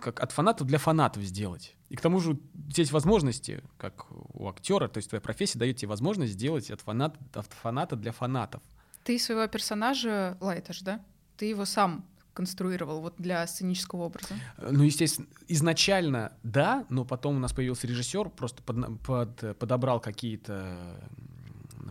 [0.01, 1.75] как от фанатов для фанатов сделать.
[1.89, 2.39] И к тому же
[2.71, 7.19] здесь возможности, как у актера, то есть твоя профессия дает тебе возможность сделать от фаната,
[7.33, 8.63] от фаната для фанатов.
[9.05, 11.01] Ты своего персонажа, Лайташ, да?
[11.37, 14.35] Ты его сам конструировал вот для сценического образа.
[14.59, 20.01] Э, Ну, естественно, изначально да, но потом у нас появился режиссер, просто подна- под- подобрал
[20.01, 21.01] какие-то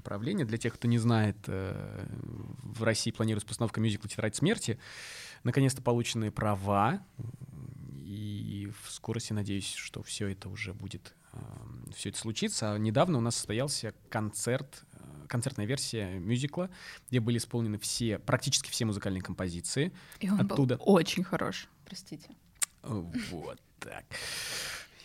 [0.04, 0.45] м, направления.
[0.45, 2.06] Для тех, кто не знает, э,
[2.64, 4.78] в России планируется постановка мюзикла «Тетрадь смерти».
[5.43, 7.06] Наконец-то полученные права,
[7.97, 11.16] и в скорости надеюсь, что все это уже будет,
[11.95, 12.74] все это случится.
[12.74, 16.70] А недавно у нас состоялся концерт, э, концертная версия мюзикла,
[17.10, 19.91] где были исполнены все, практически все музыкальные композиции.
[20.20, 20.78] И он Оттуда.
[20.78, 21.68] был очень хорош.
[21.86, 22.30] Простите.
[22.84, 24.06] Вот так.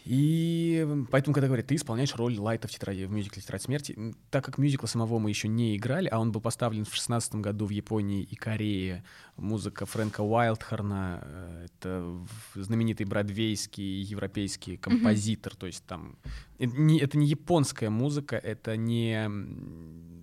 [0.09, 4.42] И поэтому, когда говорят, ты исполняешь роль Лайта в тетради, в мюзикле «Тетрадь смерти», так
[4.42, 7.70] как мюзикла самого мы еще не играли, а он был поставлен в шестнадцатом году в
[7.70, 9.04] Японии и Корее,
[9.36, 15.59] музыка Фрэнка Уайлдхорна, э, это знаменитый бродвейский европейский композитор, mm-hmm.
[15.59, 16.16] то есть там
[16.59, 19.30] это не, это не японская музыка, это не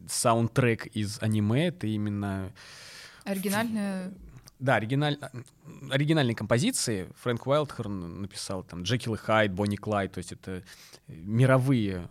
[0.08, 2.52] саундтрек из аниме, это именно
[3.24, 4.14] оригинальная
[4.60, 5.20] да, оригиналь...
[5.90, 10.64] оригинальные композиции Фрэнк Уайлдхорн написал там Джекил и Хайд, Бонни Клайд, то есть это
[11.08, 12.10] мировые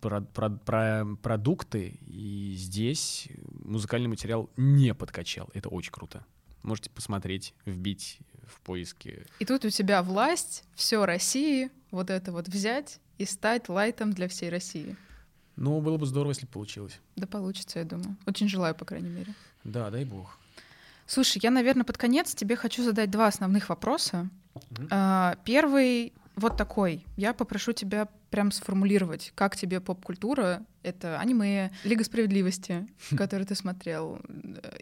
[0.00, 3.28] про про про продукты, и здесь
[3.64, 5.48] музыкальный материал не подкачал.
[5.54, 6.24] Это очень круто.
[6.62, 9.26] Можете посмотреть, вбить в поиске.
[9.38, 14.28] И тут у тебя власть, все России, вот это вот взять и стать лайтом для
[14.28, 14.96] всей России.
[15.56, 16.98] Ну, было бы здорово, если получилось.
[17.16, 18.16] Да получится, я думаю.
[18.26, 19.34] Очень желаю, по крайней мере.
[19.64, 20.38] Да, дай бог.
[21.12, 24.30] Слушай, я, наверное, под конец тебе хочу задать два основных вопроса.
[24.54, 25.40] Mm-hmm.
[25.44, 27.04] Первый вот такой.
[27.18, 34.20] Я попрошу тебя прям сформулировать, как тебе поп-культура, это аниме, Лига справедливости, который ты смотрел,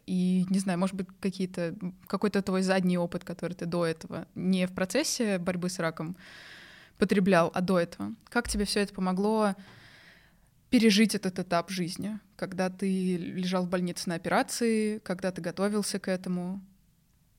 [0.06, 1.74] и, не знаю, может быть, какие-то,
[2.06, 6.14] какой-то твой задний опыт, который ты до этого не в процессе борьбы с раком
[6.96, 8.12] потреблял, а до этого.
[8.28, 9.56] Как тебе все это помогло
[10.70, 16.08] пережить этот этап жизни, когда ты лежал в больнице на операции, когда ты готовился к
[16.08, 16.64] этому,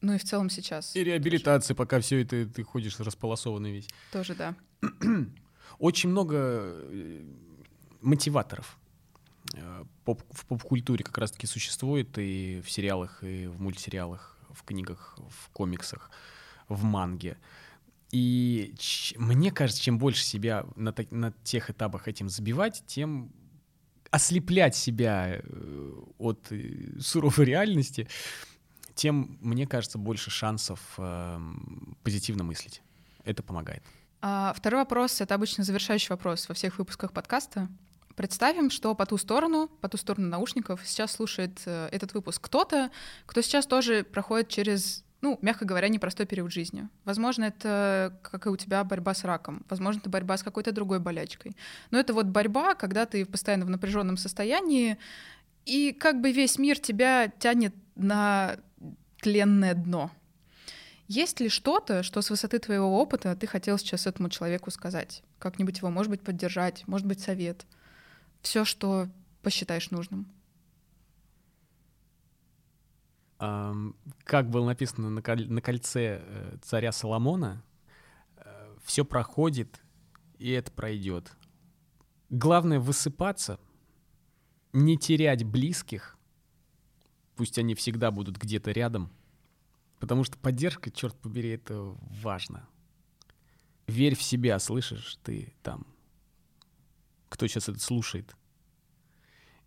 [0.01, 0.95] ну и в целом сейчас.
[0.95, 3.88] И реабилитация, пока все это ты ходишь располосованный весь.
[4.11, 4.55] Тоже да.
[5.79, 7.23] Очень много э,
[8.01, 8.77] мотиваторов
[9.55, 15.17] э, поп в поп-культуре как раз-таки существует и в сериалах, и в мультсериалах, в книгах,
[15.29, 16.11] в комиксах,
[16.67, 17.38] в манге.
[18.12, 18.76] И
[19.16, 23.32] мне кажется, чем больше себя на, на тех этапах этим забивать, тем
[24.09, 28.09] ослеплять себя э, от э, суровой реальности,
[28.93, 31.39] тем, мне кажется, больше шансов э,
[32.03, 32.82] позитивно мыслить.
[33.24, 33.84] Это помогает.
[34.22, 37.70] А, второй вопрос— это обычно завершающий вопрос во всех выпусках подкаста.
[38.16, 42.91] Представим, что по ту сторону, по ту сторону наушников сейчас слушает э, этот выпуск кто-то,
[43.26, 46.89] кто сейчас тоже проходит через ну, мягко говоря, непростой период жизни.
[47.05, 49.63] Возможно, это, как и у тебя, борьба с раком.
[49.69, 51.55] Возможно, это борьба с какой-то другой болячкой.
[51.91, 54.97] Но это вот борьба, когда ты постоянно в напряженном состоянии,
[55.65, 58.57] и как бы весь мир тебя тянет на
[59.22, 60.11] тленное дно.
[61.07, 65.24] Есть ли что-то, что с высоты твоего опыта ты хотел сейчас этому человеку сказать?
[65.38, 67.65] Как-нибудь его, может быть, поддержать, может быть, совет?
[68.41, 69.07] Все, что
[69.43, 70.26] посчитаешь нужным.
[74.23, 75.21] Как было написано на,
[75.61, 77.63] кольце э, царя Соломона,
[78.35, 79.83] э, все проходит,
[80.37, 81.35] и это пройдет.
[82.29, 83.59] Главное высыпаться,
[84.73, 86.19] не терять близких,
[87.35, 89.11] пусть они всегда будут где-то рядом,
[89.99, 92.69] потому что поддержка, черт побери, это важно.
[93.87, 95.87] Верь в себя, слышишь, ты там,
[97.29, 98.35] кто сейчас это слушает.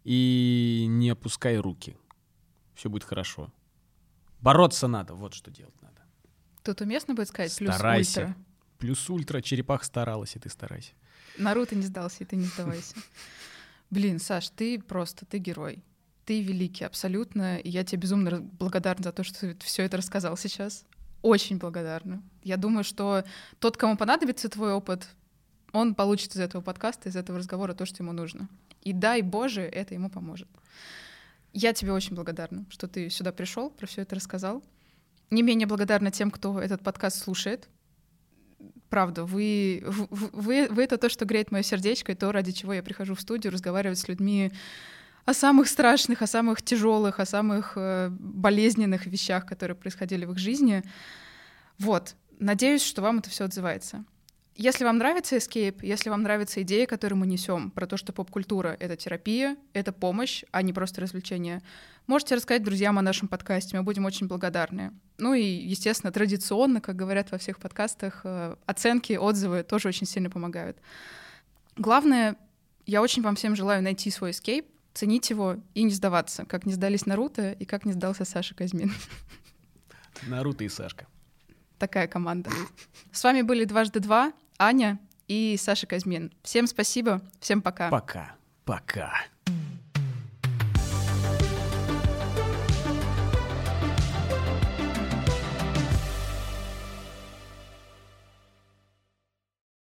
[0.04, 1.96] И не опускай руки.
[2.74, 3.52] Все будет хорошо.
[4.44, 6.02] Бороться надо, вот что делать надо.
[6.62, 8.20] Тут уместно будет сказать плюс старайся.
[8.20, 8.36] ультра.
[8.78, 10.92] Плюс ультра, черепах старалась, и ты старайся.
[11.38, 12.94] Наруто не сдался, и ты не сдавайся.
[13.88, 15.82] Блин, Саш, ты просто, ты герой.
[16.26, 17.56] Ты великий, абсолютно.
[17.56, 20.84] И я тебе безумно благодарна за то, что ты все это рассказал сейчас.
[21.22, 22.22] Очень благодарна.
[22.42, 23.24] Я думаю, что
[23.60, 25.08] тот, кому понадобится твой опыт,
[25.72, 28.50] он получит из этого подкаста, из этого разговора то, что ему нужно.
[28.82, 30.48] И дай Боже, это ему поможет.
[31.54, 34.64] Я тебе очень благодарна, что ты сюда пришел, про все это рассказал.
[35.30, 37.68] Не менее благодарна тем, кто этот подкаст слушает.
[38.90, 42.82] Правда, вы, вы, вы это то, что греет мое сердечко, и то, ради чего я
[42.82, 44.52] прихожу в студию разговаривать с людьми
[45.24, 50.38] о самых страшных, о самых тяжелых, о самых э, болезненных вещах, которые происходили в их
[50.38, 50.82] жизни.
[51.78, 52.16] Вот.
[52.40, 54.04] Надеюсь, что вам это все отзывается.
[54.56, 58.76] Если вам нравится Escape, если вам нравится идея, которую мы несем, про то, что поп-культура—
[58.80, 61.60] это терапия, это помощь, а не просто развлечение,
[62.06, 64.92] можете рассказать друзьям о нашем подкасте, мы будем очень благодарны.
[65.18, 70.30] Ну и, естественно, традиционно, как говорят во всех подкастах, э, оценки, отзывы тоже очень сильно
[70.30, 70.78] помогают.
[71.76, 72.36] Главное,
[72.86, 76.72] я очень вам всем желаю найти свой Escape, ценить его и не сдаваться, как не
[76.74, 78.92] сдались Наруто и как не сдался Саша Казьмин.
[80.28, 81.08] Наруто и Сашка.
[81.78, 82.50] Такая команда.
[83.10, 84.32] С вами были «Дважды два».
[84.58, 84.98] Аня
[85.28, 86.32] и Саша Казьмин.
[86.42, 87.90] Всем спасибо, всем пока.
[87.90, 89.12] Пока, пока.